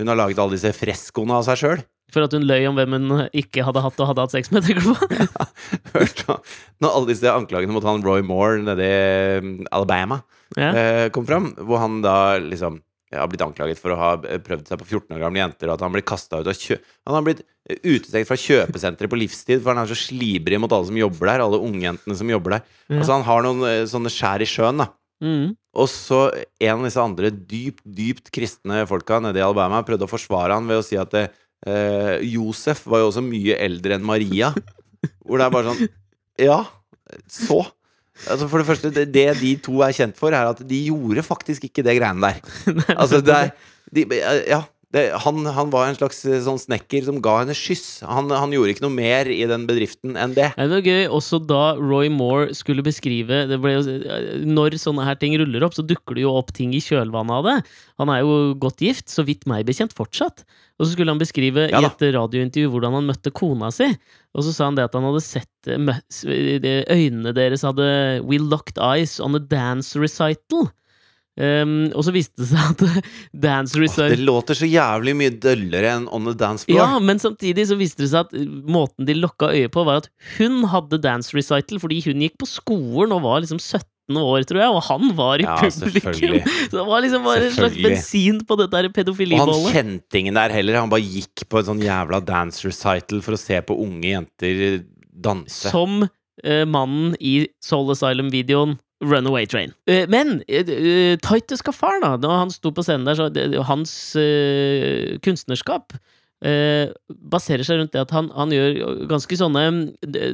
[0.00, 1.84] hun har laget alle disse freskoene av seg sjøl.
[2.16, 4.64] For at hun løy om hvem hun ikke hadde hatt og hadde hatt sex med.
[4.64, 4.94] på?
[5.92, 6.38] Hørte?
[6.80, 10.22] Når alle disse anklagene mot han Roy Moore nede i mm, Alabama
[10.56, 10.70] Ja.
[10.72, 12.80] eh, kom fram, hvor han da liksom
[13.12, 15.76] har blitt anklaget for å ha eh, prøvd seg på 14 år gamle jenter, og
[15.76, 16.76] at han blir kastet ut av kjø...
[17.06, 20.72] Han har blitt eh, utestengt fra kjøpesenteret på livstid, for han er så slibrig mot
[20.72, 22.66] alle som jobber der, alle ungjentene som jobber der.
[22.88, 22.98] Ja.
[23.02, 24.88] Altså, han har noen sånne skjær i sjøen, da.
[25.24, 25.54] Mm.
[25.80, 26.18] Og så
[26.60, 30.68] en av disse andre dypt, dypt kristne folka nede i Alabama prøvde å forsvare han
[30.68, 31.14] ved å si at
[31.66, 34.52] eh, Josef var jo også mye eldre enn Maria.
[35.26, 35.88] Hvor det er bare sånn
[36.40, 36.60] Ja,
[37.30, 37.62] så.
[38.26, 41.24] Altså For det første, det, det de to er kjent for, er at de gjorde
[41.26, 42.40] faktisk ikke det greiene der.
[43.00, 43.52] Altså, det er
[43.92, 44.06] de,
[44.48, 44.62] Ja.
[44.94, 48.04] Det, han, han var en slags eh, sånn snekker som ga henne skyss.
[48.06, 50.52] Han, han gjorde ikke noe mer i den bedriften enn det.
[50.54, 55.18] Det var gøy også da Roy Moore skulle beskrive det ble, jo- Når sånne her
[55.18, 57.56] ting ruller opp, så dukker det jo opp ting i kjølvannet av det.
[57.98, 60.46] Han er jo godt gift, så vidt meg bekjent fortsatt.
[60.78, 63.90] Og så skulle han beskrive Ja i et radiointervju hvordan han møtte kona si.
[64.38, 68.78] Og så sa han det at han hadde sett eh, Øynene deres hadde We locked
[68.78, 70.70] eyes on a dance recital.
[71.36, 73.08] Um, og så viste det seg at
[73.44, 76.78] dance Åh, recital det låter så jævlig mye døllere enn On the Dance Floor.
[76.80, 80.00] Ja, men samtidig så viste det seg at uh, måten de lokka øyet på, var
[80.00, 84.46] at hun hadde dance recital fordi hun gikk på skolen og var liksom 17 år,
[84.48, 86.40] tror jeg, og han var i Ja, publikum.
[86.70, 89.52] Så det var liksom bare en slags bensin på dette pedofilibålet.
[89.52, 90.80] Og han kjente ingen der heller.
[90.80, 94.64] Han bare gikk på en sånn jævla dance recital for å se på unge jenter
[95.12, 95.68] danse.
[95.68, 99.74] Som uh, mannen i Soul Asylum-videoen Runaway Train.
[99.88, 103.92] Eh, men uh, Titus Kafar, da, da han sto på scenen der, så det, hans
[104.16, 106.86] uh, kunstnerskap uh,
[107.32, 109.66] baserer seg rundt det at han, han gjør ganske sånne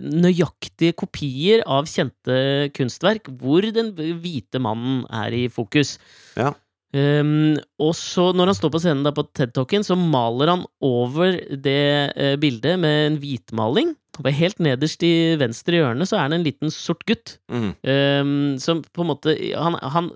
[0.06, 5.96] nøyaktige kopier av kjente kunstverk, hvor den hvite mannen er i fokus.
[6.38, 6.52] Ja.
[6.92, 11.38] Um, og så, når han står på scenen da på TED-talken, så maler han over
[11.64, 13.94] det uh, bildet med en hvitmaling.
[14.20, 17.38] Og helt nederst i venstre hjørne så er han en liten sort gutt.
[17.48, 17.70] Mm.
[17.80, 20.10] Um, som på en måte han, han,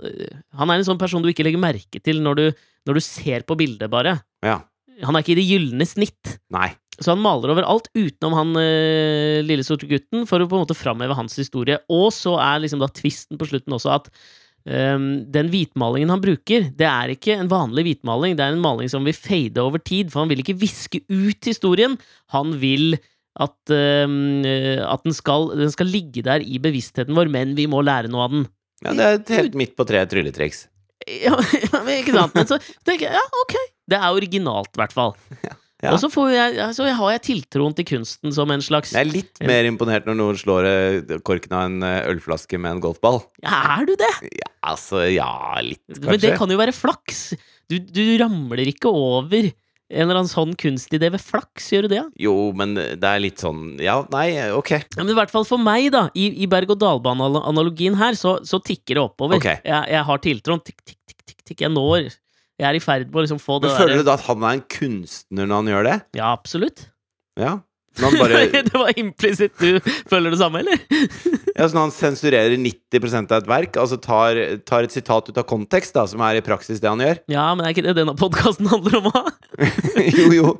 [0.61, 2.47] han er en sånn person du ikke legger merke til når du,
[2.89, 4.19] når du ser på bildet, bare.
[4.45, 4.61] Ja.
[5.05, 6.37] Han er ikke i det gylne snitt.
[6.53, 6.75] Nei.
[6.97, 10.65] Så han maler over alt utenom han uh, lille sorte gutten for å på en
[10.69, 11.81] måte framheve hans historie.
[11.93, 14.12] Og så er liksom da tvisten på slutten også at
[14.68, 18.37] ehm, den hvitmalingen han bruker, det er ikke en vanlig hvitmaling.
[18.38, 21.50] Det er en maling som vil fade over tid, for han vil ikke viske ut
[21.50, 21.96] historien.
[22.35, 22.98] Han vil
[23.37, 27.83] at, eh, at den, skal, den skal ligge der i bevisstheten vår, men vi må
[27.85, 28.46] lære noe av den.
[28.85, 30.66] Ja, det er et helt midt på treet trylletriks.
[31.07, 31.37] Ja,
[31.85, 32.33] men ikke sant?
[32.35, 33.52] Men så tenker jeg ja, ok.
[33.87, 35.14] Det er originalt, i hvert fall.
[35.46, 35.55] Ja.
[35.85, 39.11] Og så, får jeg, altså, har jeg tiltroen til kunsten som en slags Jeg er
[39.11, 43.21] litt mer imponert når noen slår eh, korken av en eh, ølflaske med en golfball.
[43.45, 44.12] Ja, er du det?
[44.33, 45.29] Ja, altså, ja,
[45.61, 46.09] litt, kanskje.
[46.09, 47.29] Men det kan jo være flaks.
[47.69, 49.51] Du, du ramler ikke over
[49.87, 52.03] en eller annen sånn kunstidé ved flaks, gjør du det?
[52.25, 54.73] Jo, men det er litt sånn Ja, nei, ok.
[54.81, 58.99] Ja, men i hvert fall for meg, da, i, i berg-og-dal-bane-analogien her, så, så tikker
[58.99, 59.39] det oppover.
[59.39, 59.51] Ok.
[59.61, 60.65] Jeg, jeg har tiltroen.
[60.67, 61.61] Tikk, tikk, tikk, tikk, tikk.
[61.69, 62.09] Jeg når.
[62.57, 64.45] Jeg er i ferd med å liksom få det Men føler du da at han
[64.49, 65.97] er en kunstner når han gjør det?
[66.16, 66.87] Ja, absolutt.
[67.37, 67.59] Ja.
[68.01, 69.55] Han bare det var implisitt.
[69.61, 70.81] Du føler det samme, eller?
[71.57, 74.37] Ja, sånn han sensurerer 90% av et verk, altså tar,
[74.69, 77.47] tar et sitat ut av kontekst, da, som er i praksis det han gjør Ja,
[77.57, 79.09] men er ikke det denne podkasten handler om?
[79.14, 79.25] da?
[80.21, 80.53] Jo, jo.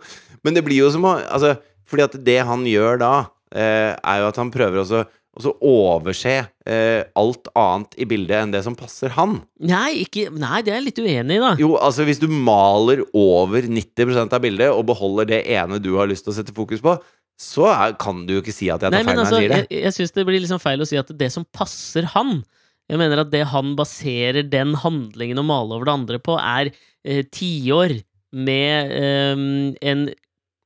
[0.47, 1.57] Men det blir jo som å Altså,
[1.89, 3.13] fordi at det han gjør da,
[3.53, 5.05] eh, er jo at han prøver også
[5.37, 9.39] også overse eh, alt annet i bildet enn det som passer han.
[9.61, 11.53] Nei, ikke, nei, det er jeg litt uenig i, da.
[11.61, 16.09] Jo, altså hvis du maler over 90% av bildet og beholder det ene du har
[16.09, 16.97] lyst til å sette fokus på,
[17.37, 19.51] så er, kan du jo ikke si at jeg tar Nei, feil når altså, jeg
[19.51, 19.81] sier jeg, det.
[19.85, 22.39] jeg syns det blir liksom feil å si at det som passer han
[22.89, 26.71] Jeg mener at det han baserer den handlingen å male over det andre på, er
[27.05, 27.99] eh, tiår
[28.37, 29.43] med eh,
[29.91, 30.07] en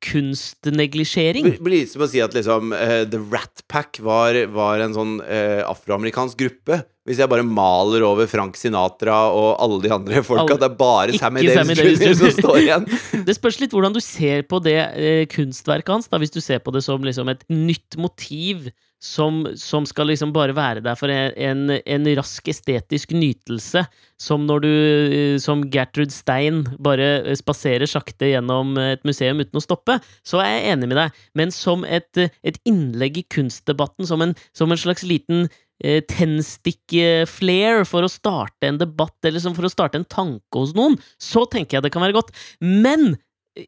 [0.05, 1.45] kunstneglisjering.
[1.45, 4.97] Det blir litt som å si at liksom uh, The Rat Pack var, var en
[4.97, 6.81] sånn uh, afroamerikansk gruppe.
[7.09, 11.17] Hvis jeg bare maler over Frank Sinatra og alle de andre folka, det er bare
[11.19, 12.19] Sammy Davis Sammy Davis Jr.
[12.21, 12.87] som står igjen.
[13.27, 16.11] Det spørs litt hvordan du ser på det uh, kunstverket hans.
[16.13, 20.33] Da, hvis du ser på det som liksom et nytt motiv som, som skal liksom
[20.35, 23.87] bare være der for en, en, rask estetisk nytelse.
[24.21, 24.73] Som når du,
[25.17, 29.97] eh, som Gertrud Stein, bare eh, spaserer sakte gjennom et museum uten å stoppe.
[30.27, 31.25] Så er jeg enig med deg.
[31.41, 35.49] Men som et, eh, et innlegg i kunstdebatten, som en, som en slags liten
[35.81, 41.01] eh, tennstick-flair for å starte en debatt, eller for å starte en tanke hos noen,
[41.17, 42.37] så tenker jeg det kan være godt.
[42.61, 43.15] Men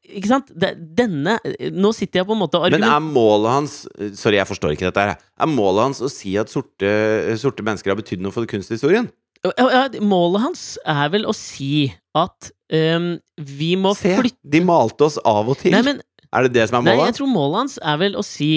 [0.01, 0.53] ikke sant?
[0.53, 1.39] Denne
[1.75, 3.75] Nå sitter jeg på en måte og Men er målet hans
[4.19, 5.19] Sorry, jeg forstår ikke dette her.
[5.19, 6.93] Er målet hans å si at sorte,
[7.41, 9.11] sorte mennesker har betydd noe for kunsthistorien?
[9.43, 15.19] Målet hans er vel å si at um, vi må Se, flytte de malte oss
[15.27, 15.75] av og til.
[15.75, 16.03] Nei, men
[16.33, 18.53] er det det som er Nei, jeg tror målet hans er vel å si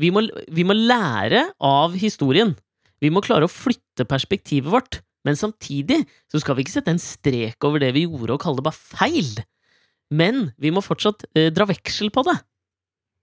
[0.00, 2.54] vi må, vi må lære av historien.
[3.02, 5.02] Vi må klare å flytte perspektivet vårt.
[5.26, 8.58] Men samtidig så skal vi ikke sette en strek over det vi gjorde, og kalle
[8.58, 9.30] det bare feil.
[10.12, 12.36] Men vi må fortsatt eh, dra veksel på det.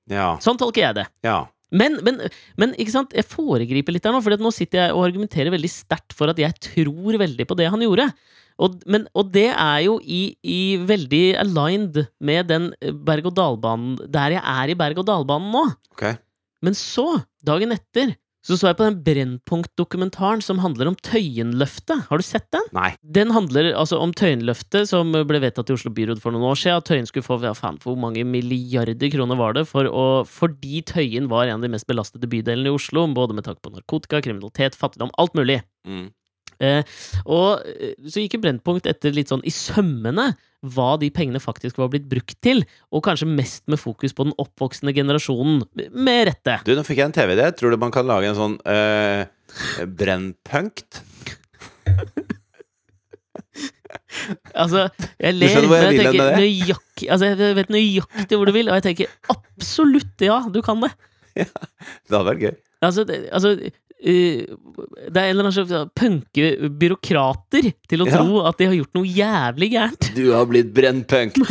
[0.09, 0.33] Ja.
[0.41, 1.07] Sånn tolker jeg det.
[1.27, 1.45] ja.
[1.69, 2.15] Men, men,
[2.57, 3.11] men ikke sant?
[3.13, 6.39] jeg foregriper litt her nå, for nå sitter jeg og argumenterer veldig sterkt for at
[6.41, 8.07] jeg tror veldig på det han gjorde.
[8.59, 12.71] Og, men, og det er jo i, i veldig aligned med den
[13.07, 15.61] berg-og-dal-banen Der jeg er i berg-og-dal-banen nå.
[15.93, 16.17] Okay.
[16.65, 22.05] Men så, dagen etter, så så jeg på den Brennpunkt-dokumentaren som handler om Tøyenløftet.
[22.07, 22.63] Har du sett den?
[22.75, 22.93] Nei.
[23.03, 26.79] Den handler altså om Tøyenløftet, som ble vedtatt i Oslo byråd for noen år siden.
[26.79, 29.65] At Tøyen skulle få ja, faen, hvor mange milliarder kroner var det?
[29.69, 33.47] For å, fordi Tøyen var en av de mest belastede bydelene i Oslo, både med
[33.49, 35.59] tanke på narkotika, kriminalitet, fattigdom, alt mulig.
[35.87, 36.07] Mm.
[36.59, 36.83] Eh,
[37.23, 40.33] og eh, så gikk Brennpunkt etter litt sånn i sømmene
[40.75, 44.35] hva de pengene faktisk var blitt brukt til, og kanskje mest med fokus på den
[44.41, 45.61] oppvoksende generasjonen,
[45.95, 46.57] med rette.
[46.67, 47.47] Du, nå fikk jeg en TV-idé.
[47.55, 49.23] Tror du man kan lage en sånn øh,
[49.87, 50.99] brennpunkt?
[54.57, 54.87] Altså,
[55.21, 58.85] jeg ler, men jeg tenker nøyaktig Altså, jeg vet nøyaktig hvor du vil, og jeg
[58.89, 60.91] tenker absolutt ja, du kan det.
[61.39, 62.55] Ja, Det hadde vært gøy.
[62.83, 63.53] Altså, det, altså
[63.99, 68.17] Det er en eller annen slags punke byråkrater til å Ja.
[68.21, 70.09] tro at de har gjort noe jævlig gærent.
[70.15, 71.37] Du har blitt brennpunkt!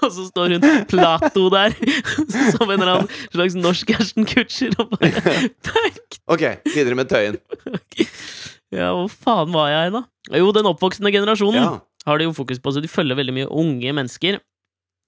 [0.00, 1.74] Og så står hun Plato der
[2.56, 5.10] som en eller annen slags norsk Ashton Kutcher og bare
[5.66, 6.16] Punk!
[6.30, 7.36] ok, videre med Tøyen.
[8.72, 10.02] Ja, hvor faen var jeg da?
[10.38, 11.70] Jo, den oppvoksende generasjonen Ja.
[12.06, 14.40] har de jo fokus på, så de følger veldig mye unge mennesker.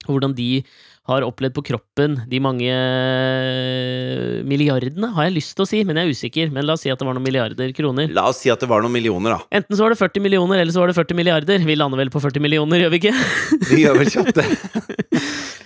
[0.07, 0.63] Hvordan de
[1.09, 5.99] har opplevd på kroppen de mange eh, milliardene, har jeg lyst til å si, men
[5.99, 6.53] jeg er usikker.
[6.55, 8.07] Men la oss si at det var noen milliarder kroner.
[8.15, 9.49] La oss si at det var noen millioner, da.
[9.59, 11.67] Enten så var det 40 millioner, eller så var det 40 milliarder.
[11.67, 13.15] Vi lander vel på 40 millioner, gjør vi ikke?
[13.73, 14.47] Vi gjør vel kjapt det.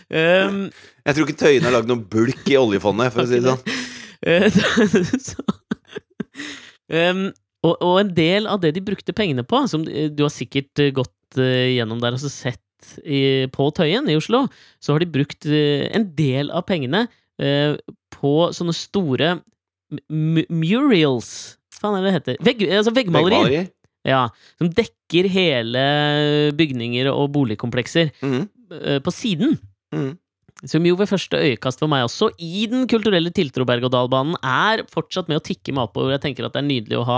[0.09, 0.61] Um,
[1.07, 3.61] Jeg tror ikke Tøyen har lagd noen bulk i oljefondet, for å si det sånn.
[6.89, 7.27] Um,
[7.67, 11.37] og, og en del av det de brukte pengene på, som du har sikkert gått
[11.37, 12.63] eh, gjennom der og så sett
[13.03, 14.45] i, på Tøyen i Oslo,
[14.79, 17.05] så har de brukt eh, en del av pengene
[17.41, 17.77] eh,
[18.13, 19.37] på sånne store
[20.11, 21.29] m murals
[21.77, 22.39] Hva faen er det det heter?
[22.43, 23.43] Vegg, altså veggmalerier.
[23.47, 23.73] Veggmaleri.
[24.07, 24.21] Ja,
[24.59, 25.83] som dekker hele
[26.55, 28.41] bygninger og boligkomplekser mm.
[28.79, 29.57] eh, på siden.
[29.95, 30.15] Mhm.
[30.65, 35.27] Som jo ved første øyekast for meg også, i den kulturelle tiltro berg-og-dal-banen, er fortsatt
[35.29, 36.15] med å tikke meg oppover.
[36.15, 37.17] Jeg tenker at det er nydelig å ha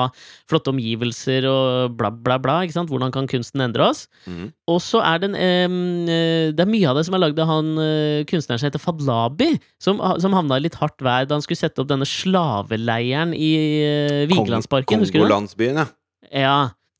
[0.50, 2.58] flotte omgivelser og bla, bla, bla.
[2.66, 2.92] ikke sant?
[2.92, 4.08] Hvordan kan kunsten endre oss?
[4.28, 4.50] Mm.
[4.68, 5.78] Og så er det en
[6.12, 8.84] eh, Det er mye av det som er lagd av han eh, kunstneren som heter
[8.84, 13.32] Fadlabi, som, som havna i litt hardt vær da han skulle sette opp denne slaveleiren
[13.38, 13.54] i
[13.86, 15.00] eh, Vigelandsparken.
[15.06, 15.30] Husker du det?
[15.30, 15.88] Kongolandsbyen, ja.
[16.44, 16.58] Ja.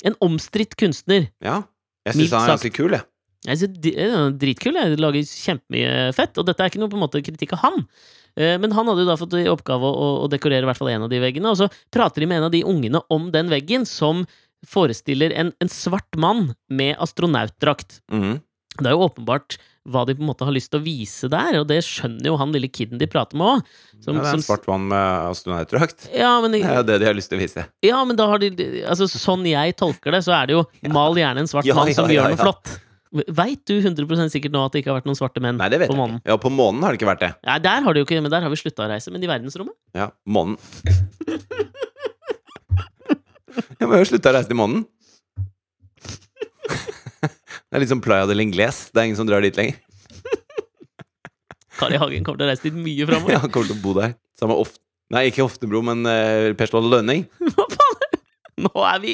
[0.08, 1.28] En omstridt kunstner.
[1.44, 1.66] ja.
[2.08, 3.04] Jeg syns han er ganske kul, jeg.
[3.48, 4.76] Jeg synes Dritkul.
[4.76, 6.38] Jeg lager kjempemye fett.
[6.42, 7.86] Og dette er ikke noe på en måte kritikk av han.
[8.36, 10.92] Eh, Men han hadde jo da fått i oppgave å, å dekorere i hvert fall
[10.92, 11.54] en av de veggene.
[11.54, 14.26] Og så prater de med en av de ungene om den veggen, som
[14.68, 18.02] forestiller en, en svart mann med astronautdrakt.
[18.12, 18.42] Mm.
[18.80, 19.56] Det er jo åpenbart
[19.90, 22.36] hva de på en måte har lyst til å vise der, og det skjønner jo
[22.38, 23.64] han lille kiden de prater med òg.
[23.96, 26.10] ja, det er en svart mann med astronautdrakt.
[26.14, 27.64] Ja, men, Det er jo det de har lyst til å vise.
[27.88, 28.52] ja, men da har de
[28.84, 30.66] Altså, sånn jeg tolker det, så er det jo
[31.00, 32.76] mal gjerne en svart Ja, mann som gjør noe flott.
[33.10, 35.80] Veit du 100% sikkert nå at det ikke har vært noen svarte menn Nei, det
[35.82, 36.20] vet på jeg månen?
[36.22, 36.30] ikke.
[36.30, 37.30] Ja, på månen har det ikke vært det.
[37.48, 39.10] Nei, der har det jo ikke, men der har vi slutta å reise.
[39.14, 39.74] Men i verdensrommet?
[39.98, 40.60] Ja, månen.
[43.80, 44.86] Ja, vi har jo slutte å reise til månen.
[47.20, 48.88] Det er litt som Playa del Ingles.
[48.94, 49.78] Det er ingen som drar dit lenger.
[51.80, 53.34] Kari Hagen kommer til å reise dit mye framover.
[53.36, 54.16] Ja, han kommer til å bo der.
[54.40, 54.74] Samme of
[55.10, 57.24] Nei, ikke Oftebro, men uh, Per Ståle Lønning.
[57.56, 58.18] Hva faen?
[58.62, 59.14] Nå er vi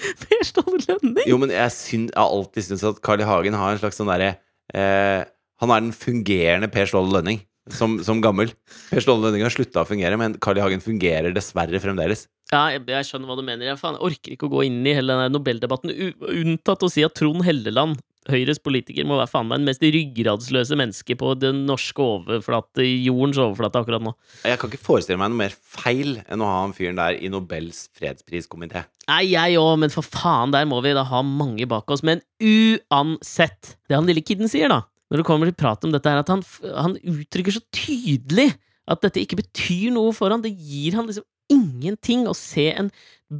[0.24, 1.26] Per Ståle Lønning!
[1.28, 3.28] Jo, men jeg, syn, jeg har alltid syntes at Carl I.
[3.28, 4.32] Hagen har en slags sånn derre
[4.74, 5.22] eh,
[5.60, 7.42] Han er den fungerende Per Ståle Lønning.
[7.76, 8.52] Som, som gammel.
[8.90, 10.64] Per Ståle Lønning har slutta å fungere, men Carl I.
[10.64, 12.26] Hagen fungerer dessverre fremdeles.
[12.50, 13.68] Ja, jeg, jeg skjønner hva du mener.
[13.68, 15.92] Jeg faen, orker ikke å gå inn i hele den Nobeldebatten,
[16.34, 20.76] unntatt å si at Trond Helleland, Høyres politiker, må være faen meg den mest ryggradsløse
[20.76, 24.12] menneske på den norske overflate, jordens overflate akkurat nå.
[24.44, 27.30] Jeg kan ikke forestille meg noe mer feil enn å ha han fyren der i
[27.32, 28.84] Nobels fredspriskomité.
[29.08, 32.04] Nei, jeg òg, men for faen, der må vi da ha mange bak oss.
[32.06, 36.10] Men uansett, det han lille kiden sier, da, når det kommer til prat om dette,
[36.10, 38.52] er at han, han uttrykker så tydelig
[38.90, 40.42] at dette ikke betyr noe for han.
[40.44, 42.92] Det gir han liksom ingenting å se en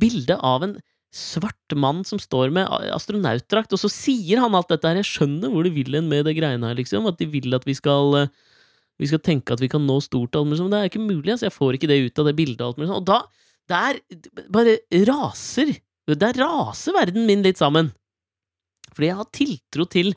[0.03, 0.77] bilde av en
[1.15, 5.01] svart mann som står med astronautdrakt, og så sier han alt dette her.
[5.01, 7.09] Jeg skjønner hvor de vil hen med det greiene her, liksom.
[7.11, 8.33] At de vil at vi skal eh,
[9.01, 11.33] vi skal tenke at vi kan nå stort, alt mulig det er ikke mulig.
[11.33, 11.49] Altså.
[11.49, 12.67] Jeg får ikke det ut av det bildet.
[12.67, 13.23] Alt mulig og da
[13.71, 14.01] der
[14.51, 15.77] bare raser
[16.11, 17.93] Der raser verden min litt sammen.
[18.91, 20.09] Fordi jeg har tiltro til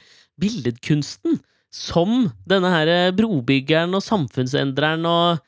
[0.43, 1.39] billedkunsten
[1.73, 5.41] som denne her eh, brobyggeren og samfunnsendreren og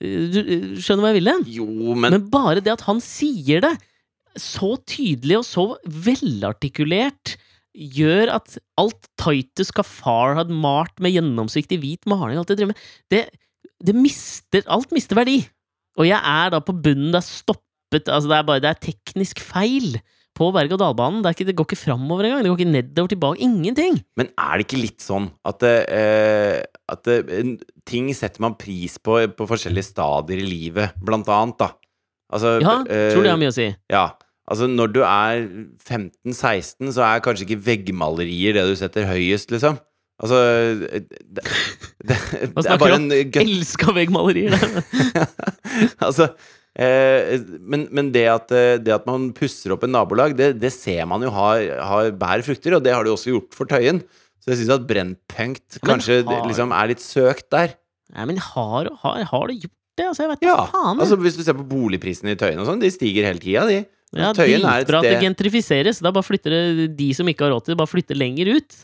[0.00, 1.46] eh, Du eh, skjønner hva jeg vil hen?
[1.58, 3.74] Jo, men, Men bare det at han sier det
[4.38, 5.64] så tydelig og så
[6.06, 7.34] velartikulert,
[7.74, 12.70] gjør at alt Titus Kafar hadde malt med gjennomsiktig hvit maling, alt det
[13.10, 13.24] det,
[13.82, 15.40] det mister Alt mister verdi.
[15.98, 18.82] Og jeg er da på bunnen, det er stoppet Altså, det er bare Det er
[18.86, 19.98] teknisk feil
[20.40, 21.20] på berg-og-dal-banen.
[21.24, 22.44] Det, det går ikke framover engang.
[22.44, 23.42] Det går ikke nedover, tilbake.
[23.44, 24.00] Ingenting.
[24.16, 26.56] men er det ikke litt sånn at, uh,
[26.94, 27.52] at uh,
[27.88, 31.70] ting setter man pris på på forskjellige stadier i livet, blant annet, da?
[32.32, 33.68] Altså, Ja, uh, tror det har mye å si.
[33.92, 34.08] Ja.
[34.50, 35.44] Altså, når du er
[35.86, 39.78] 15-16, så er kanskje ikke veggmalerier det du setter høyest, liksom.
[40.20, 40.36] Altså
[40.76, 41.44] Det, det,
[42.08, 42.16] det,
[42.66, 44.52] er bare en gut Elska veggmalerier!
[46.06, 46.28] altså,
[46.80, 51.04] men, men det, at, eh, det at man pusser opp en nabolag, det, det ser
[51.10, 54.00] man jo har, har bærer frukter, og det har de også gjort for Tøyen.
[54.40, 57.74] Så jeg syns at Brennpunkt kanskje har- liksom er litt søkt der.
[58.16, 60.06] Nei, men har, har, har det gjort det?
[60.08, 60.98] Altså, jeg vet Ja, faen.
[61.04, 63.82] altså Hvis du ser på boligprisene i Tøyen og sånn, de stiger hele tida, de.
[64.16, 66.00] Ja, Dritbra at det gentrifiseres.
[66.02, 68.78] Da bare flytter det de som ikke har råd til det, bare flytter lenger ut.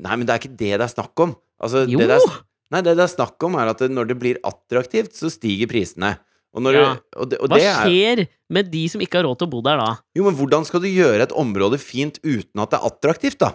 [0.00, 1.34] Nei, men det er ikke det det er snakk om.
[1.60, 1.98] Altså, Jo!
[2.00, 2.38] det det er,
[2.72, 6.14] nei, det det er snakk om, er at når det blir attraktivt, så stiger prisene.
[6.52, 6.94] Og, Ja.
[6.98, 9.46] du, og, det, og Hva det er skjer med de som ikke har råd til
[9.46, 9.90] å bo der da?
[10.18, 13.52] Jo, men hvordan skal du gjøre et område fint uten at det er attraktivt, da?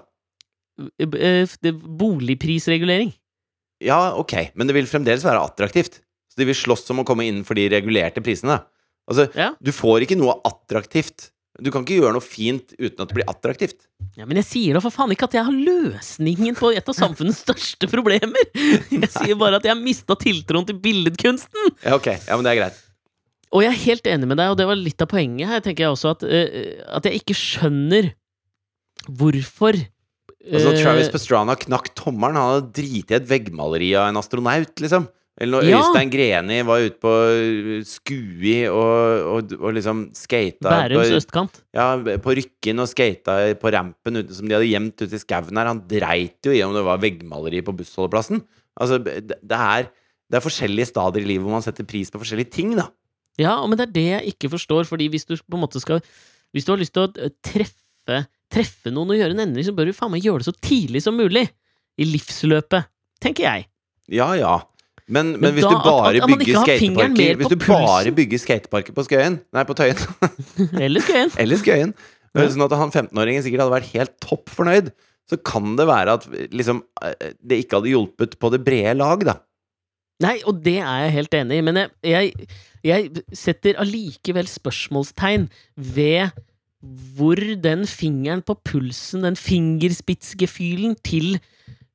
[1.00, 3.12] Eh, eh, Boligprisregulering.
[3.84, 6.00] Ja, ok, men det vil fremdeles være attraktivt.
[6.32, 8.62] Så de vil slåss om å komme innenfor de regulerte prisene.
[9.10, 9.54] Altså, Ja.
[9.62, 11.32] du får ikke noe attraktivt.
[11.62, 13.88] Du kan ikke gjøre noe fint uten at det blir attraktivt.
[14.18, 16.96] Ja, Men jeg sier da for faen ikke at jeg har løsningen på et av
[16.96, 18.36] samfunnets største problemer!
[18.92, 21.76] Jeg sier bare at jeg har mista tiltroen til billedkunsten!
[21.84, 22.82] Ja, ok, ja, men det er greit.
[23.54, 25.86] Og jeg er helt enig med deg, og det var litt av poenget her, tenker
[25.86, 28.14] jeg også, at, uh, at jeg ikke skjønner
[29.06, 29.78] hvorfor
[30.46, 32.38] Altså, eh, Travis Pastrana knakk tommelen.
[32.38, 35.08] Han hadde driti i et veggmaleri av en astronaut, liksom.
[35.42, 35.80] Eller når Ja.
[35.82, 41.58] Øystein Greni var ute på uh, Skui og, og, og liksom skata Bærums på, østkant.
[41.76, 41.88] ja,
[42.24, 45.72] på Rykken og skata på rampen ute, som de hadde gjemt ute i skauen her.
[45.74, 48.46] Han dreit jo i om det var veggmaleri på bussholdeplassen.
[48.80, 49.90] Altså, det, det, er,
[50.30, 52.88] det er forskjellige stadier i livet hvor man setter pris på forskjellige ting, da.
[53.42, 56.00] Ja, men det er det jeg ikke forstår, fordi hvis du på en måte skal
[56.56, 58.20] Hvis du har lyst til å eh, treffe,
[58.54, 61.02] treffe noen og gjøre en endring, så bør du faen meg gjøre det så tidlig
[61.04, 61.50] som mulig.
[62.00, 62.88] I livsløpet,
[63.24, 63.68] tenker jeg.
[64.12, 64.54] Ja, ja.
[65.08, 68.40] Men, men, Men hvis da- du bare at at bygger skateparker Hvis du bare bygger
[68.42, 70.00] skateparker på Skøyen Nei, på Tøyen.
[70.86, 71.34] Eller Skøyen.
[71.44, 71.92] Eller Skøyen.
[72.36, 72.48] Ja.
[72.52, 74.90] Sånn at han 15-åringen sikkert hadde vært helt topp fornøyd.
[75.30, 79.24] Så kan det være at liksom, eh, det ikke hadde hjulpet på det brede lag,
[79.26, 79.38] da.
[80.24, 82.50] Nei, og det er jeg helt enig i, men jeg, jeg,
[82.86, 86.30] jeg setter allikevel spørsmålstegn ved
[87.18, 91.38] hvor den fingeren på pulsen, den fingerspitzgefühlen til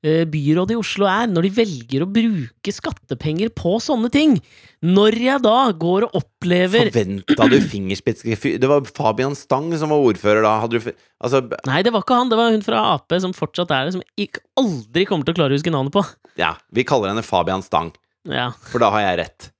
[0.03, 4.35] eh, byrådet i Oslo er, når de velger å bruke skattepenger på sånne ting.
[4.83, 10.01] Når jeg da går og opplever Forventa du fingerspitzgefühl Det var Fabian Stang som var
[10.09, 10.55] ordfører da.
[10.65, 13.71] Hadde du Altså, Nei, det var ikke han, det var hun fra Ap som fortsatt
[13.77, 16.03] er det, som jeg aldri kommer til å klare å huske navnet på.
[16.41, 17.93] ja, vi kaller henne Fabian Stang,
[18.27, 18.51] Ja.
[18.73, 19.51] for da har jeg rett.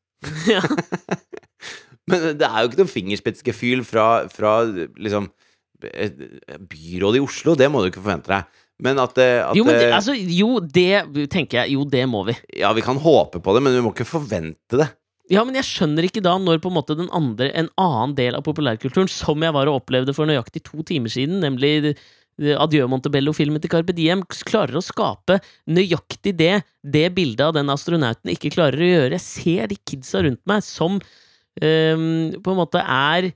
[0.51, 0.63] Ja.
[2.11, 5.29] Men det er jo ikke noe fingerspitzgefühl fra, fra liksom
[5.87, 6.11] eh,
[6.59, 7.55] byrådet i Oslo.
[7.59, 8.49] Det må du ikke forvente deg.
[8.81, 11.75] Men at, at Jo, men det, det- altså, jo, det tenker jeg.
[11.77, 12.35] Jo, det må vi.
[12.63, 14.89] Ja, vi kan håpe på det, men vi må ikke forvente det.
[15.31, 18.35] Ja, men jeg skjønner ikke da når på en måte den andre, en annen del
[18.35, 22.01] av populærkulturen, som jeg var og opplevde for nøyaktig to timer siden, nemlig eh,
[22.41, 28.33] Adjø Montebello-filmen til Carpe Diem, klarer å skape nøyaktig det det bildet av den astronauten
[28.33, 29.19] ikke klarer å gjøre.
[29.19, 32.07] Jeg ser de kidsa rundt meg som um,
[32.41, 33.33] på en måte er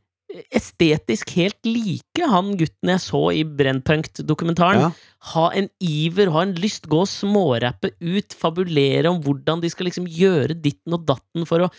[0.55, 4.90] estetisk helt like han gutten jeg så i Brennpunkt-dokumentaren Ja.
[5.34, 9.86] ha en iver, ha en lyst, gå og smårappe ut, fabulere om hvordan de skal
[9.86, 11.70] liksom gjøre ditten og datten for å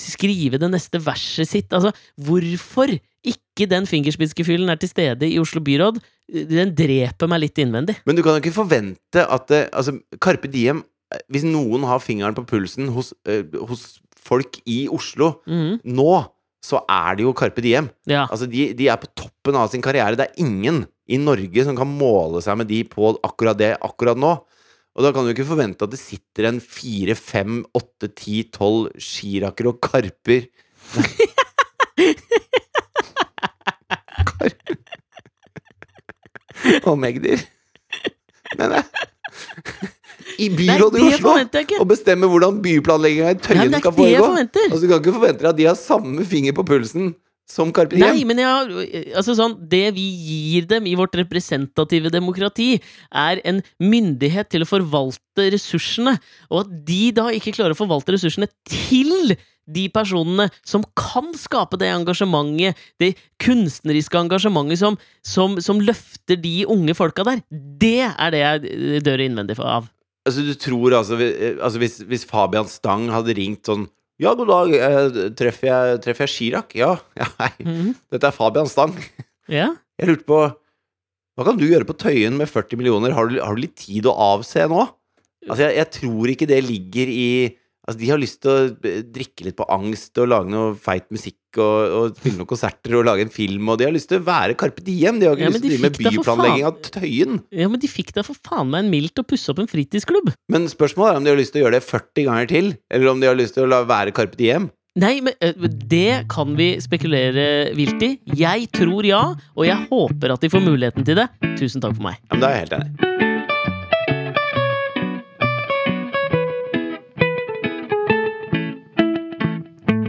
[0.00, 1.72] skrive det neste verset sitt.
[1.72, 2.94] Altså, hvorfor
[3.26, 6.00] ikke den fingerspitzgefühlen er til stede i Oslo byråd?
[6.28, 7.98] Den dreper meg litt innvendig.
[8.06, 10.84] Men du kan jo ikke forvente at det, altså, Carpe Diem
[11.32, 15.78] Hvis noen har fingeren på pulsen hos, eh, hos folk i Oslo mm.
[15.88, 16.12] nå,
[16.60, 17.88] så er det jo Carpe Diem.
[18.04, 18.26] Ja.
[18.26, 20.18] Altså, de, de er på toppen av sin karriere.
[20.18, 24.20] Det er ingen i Norge som kan måle seg med de på akkurat det akkurat
[24.20, 24.34] nå.
[24.98, 28.90] Og da kan du ikke forvente at det sitter en fire, fem, åtte, ti, tolv
[28.98, 30.48] skiraker og Karper
[36.88, 37.38] Og megder.
[38.58, 38.82] Men det
[40.38, 41.34] I byrådet i Oslo!
[41.78, 44.28] Og bestemme hvordan byplanlegginga i Tøyen skal foregå.
[44.38, 47.14] Altså, du kan ikke forvente at de har samme finger på pulsen
[47.48, 48.04] som Carpe Diem.
[48.04, 48.72] Nei, men jeg har
[49.16, 52.74] Altså sånn Det vi gir dem i vårt representative demokrati,
[53.08, 56.18] er en myndighet til å forvalte ressursene,
[56.52, 59.36] og at de da ikke klarer å forvalte ressursene til
[59.68, 66.62] de personene som kan skape det engasjementet, det kunstneriske engasjementet som, som, som løfter de
[66.68, 69.90] unge folka der, det er det jeg dør innvendig av.
[70.28, 73.86] Altså, du tror altså, eh, altså hvis, hvis Fabian Stang hadde ringt sånn
[74.18, 76.72] Ja, god dag, eh, treffer jeg, treffer jeg Chirag?
[76.78, 76.94] Ja.
[77.20, 77.28] ja.
[77.38, 77.92] Hei, Mhm.
[78.10, 78.96] dette er Fabian Stang.
[79.48, 79.70] Ja.
[79.98, 80.40] Jeg lurte på
[81.38, 83.12] Hva kan du gjøre på Tøyen med 40 millioner?
[83.14, 84.80] Har du, har du litt tid å avse nå?
[85.46, 87.28] Altså, jeg, jeg tror ikke det ligger i
[87.88, 91.37] Altså, De har lyst til å drikke litt på angst og lage noe feit musikk
[91.62, 94.26] og, og spille noen konserter og lage en film, og de har lyst til å
[94.26, 95.20] være Carpe Diem.
[95.20, 97.38] De har ikke Ja, lyst til å drive med byplanlegging av Tøyen.
[97.52, 100.32] ja, men de fikk da for faen meg en mildt å pusse opp en fritidsklubb.
[100.52, 103.12] Men spørsmålet er om de har lyst til å gjøre det 40 ganger til, eller
[103.12, 104.70] om de har lyst til å la være Carpe Diem.
[104.98, 107.44] Nei, men øh, det kan vi spekulere
[107.78, 108.08] vilt i.
[108.34, 109.20] Jeg tror ja,
[109.54, 111.28] og jeg håper at de får muligheten til det.
[111.60, 112.18] Tusen takk for meg.
[112.24, 113.04] Ja, men da er jeg helt enig.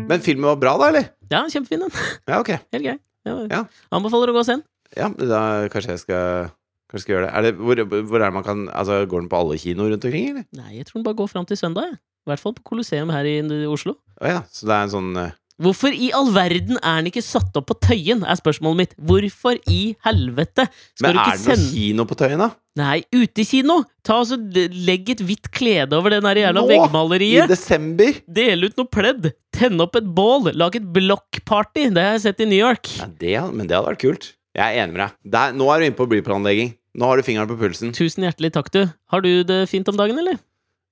[0.09, 1.09] Men filmen var bra, da, eller?
[1.29, 1.93] Ja, kjempefin den.
[2.27, 2.53] Ja, ok.
[2.73, 2.97] Helt grei.
[3.27, 3.65] Ja.
[3.93, 4.63] Anbefaler å gå og se den.
[4.97, 6.47] Ja, da kanskje jeg skal
[6.89, 7.33] Kanskje jeg skal gjøre det.
[7.37, 10.31] Er det hvor, hvor er man kan Altså, Går den på alle kinoer rundt omkring,
[10.31, 10.45] eller?
[10.57, 11.85] Nei, jeg tror den bare går fram til søndag.
[11.91, 11.99] jeg.
[12.25, 13.35] I hvert fall på Colosseum her i
[13.69, 13.93] Oslo.
[14.17, 17.23] Å ja, så det er en sånn eh, Hvorfor i all verden er den ikke
[17.25, 18.93] satt opp på Tøyen, er spørsmålet mitt.
[18.95, 22.49] Hvorfor i helvete skal Men du er det noe kino på Tøyen, da?
[22.79, 23.81] Nei, utekino!
[24.07, 27.49] Ta og Legg et hvitt klede over der jævla Nå, veggmaleriet.
[27.49, 28.21] I desember?
[28.39, 29.31] Del ut noe pledd.
[29.55, 30.53] Tenne opp et bål.
[30.55, 31.89] Lag et blokkparty.
[31.91, 32.93] Det har jeg sett i New York.
[33.01, 34.29] Ja, det, men det hadde vært kult.
[34.55, 35.17] Jeg er enig med deg.
[35.35, 36.71] Der, nå er du inne på byplanlegging.
[36.99, 37.91] Nå har du fingeren på pulsen.
[37.95, 38.85] Tusen hjertelig takk, du.
[39.11, 40.39] Har du det fint om dagen, eller?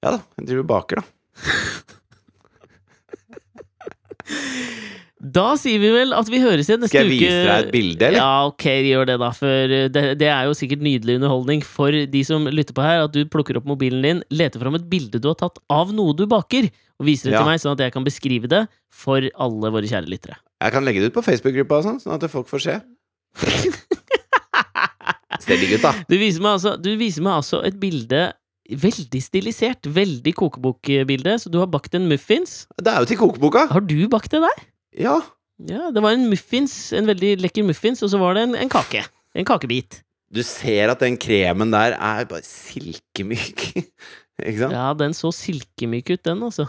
[0.03, 1.93] Ja da, jeg driver og baker, da.
[5.17, 7.01] Da sier vi vel at vi høres igjen neste uke.
[7.01, 8.19] Skal jeg vise deg et bilde, eller?
[8.21, 9.29] Ja, ok, gjør det, da.
[9.33, 13.01] For eh, det, det er jo sikkert nydelig underholdning for de som lytter på her,
[13.07, 16.13] at du plukker opp mobilen din, leter fram et bilde du har tatt av noe
[16.17, 16.69] du baker,
[17.01, 17.41] og viser det Ja.
[17.41, 18.61] til meg, sånn at jeg kan beskrive det
[18.93, 20.37] for alle våre kjære lyttere.
[20.61, 22.77] Jeg kan legge det ut på Facebook-gruppa, sånn, sånn at folk får se.
[25.47, 25.93] Digg ut, da.
[26.09, 28.27] Du viser meg altså, du viser meg altså et bilde
[28.67, 31.37] Veldig stilisert, veldig kokebokbilde.
[31.39, 32.65] Så du har bakt en muffins.
[32.75, 33.67] Det er jo til kokeboka!
[33.71, 34.65] Har du bakt det der?
[34.97, 35.17] Ja.
[35.57, 38.69] Ja, det var en muffins, en veldig lekker muffins, og så var det en, en
[38.69, 39.05] kake.
[39.37, 40.01] En kakebit.
[40.33, 43.69] Du ser at den kremen der er bare silkemyk.
[44.47, 44.75] Ikke sant?
[44.75, 46.67] Ja, den så silkemyk ut, den, altså.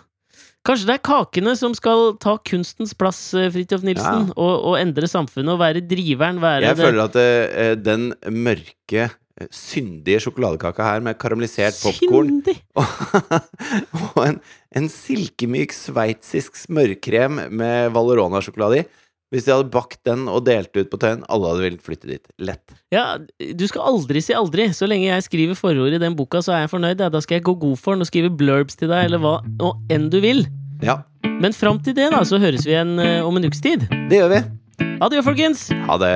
[0.66, 5.09] Kanskje det er kakene som skal ta kunstens plass, eh, Fridtjof Nilsen, og, og endre
[5.11, 9.09] samfunnet og være driveren, være Jeg det føler at eh, den mørke,
[9.55, 12.41] syndige sjokoladekaka her med karamellisert popkorn
[14.16, 14.39] og en,
[14.76, 18.86] en silkemyk sveitsisk smørkrem med Valorona-sjokolade i
[19.34, 22.30] Hvis de hadde bakt den og delt ut på Tøyen, alle hadde villet flytte dit.
[22.41, 22.72] Lett.
[22.95, 24.70] Ja, du skal aldri si aldri.
[24.72, 27.03] Så lenge jeg skriver forord i den boka, så er jeg fornøyd.
[27.05, 27.11] Ja.
[27.12, 29.93] Da skal jeg gå god for den og skrive blurbs til deg, eller hva og
[29.93, 30.47] enn du vil.
[30.80, 31.03] Ja,
[31.43, 33.84] Men fram til det, da, så høres vi igjen eh, om en ukes tid.
[34.09, 34.43] det gjør vi.
[35.05, 35.68] Adjø, folkens!
[35.91, 36.14] Ha det.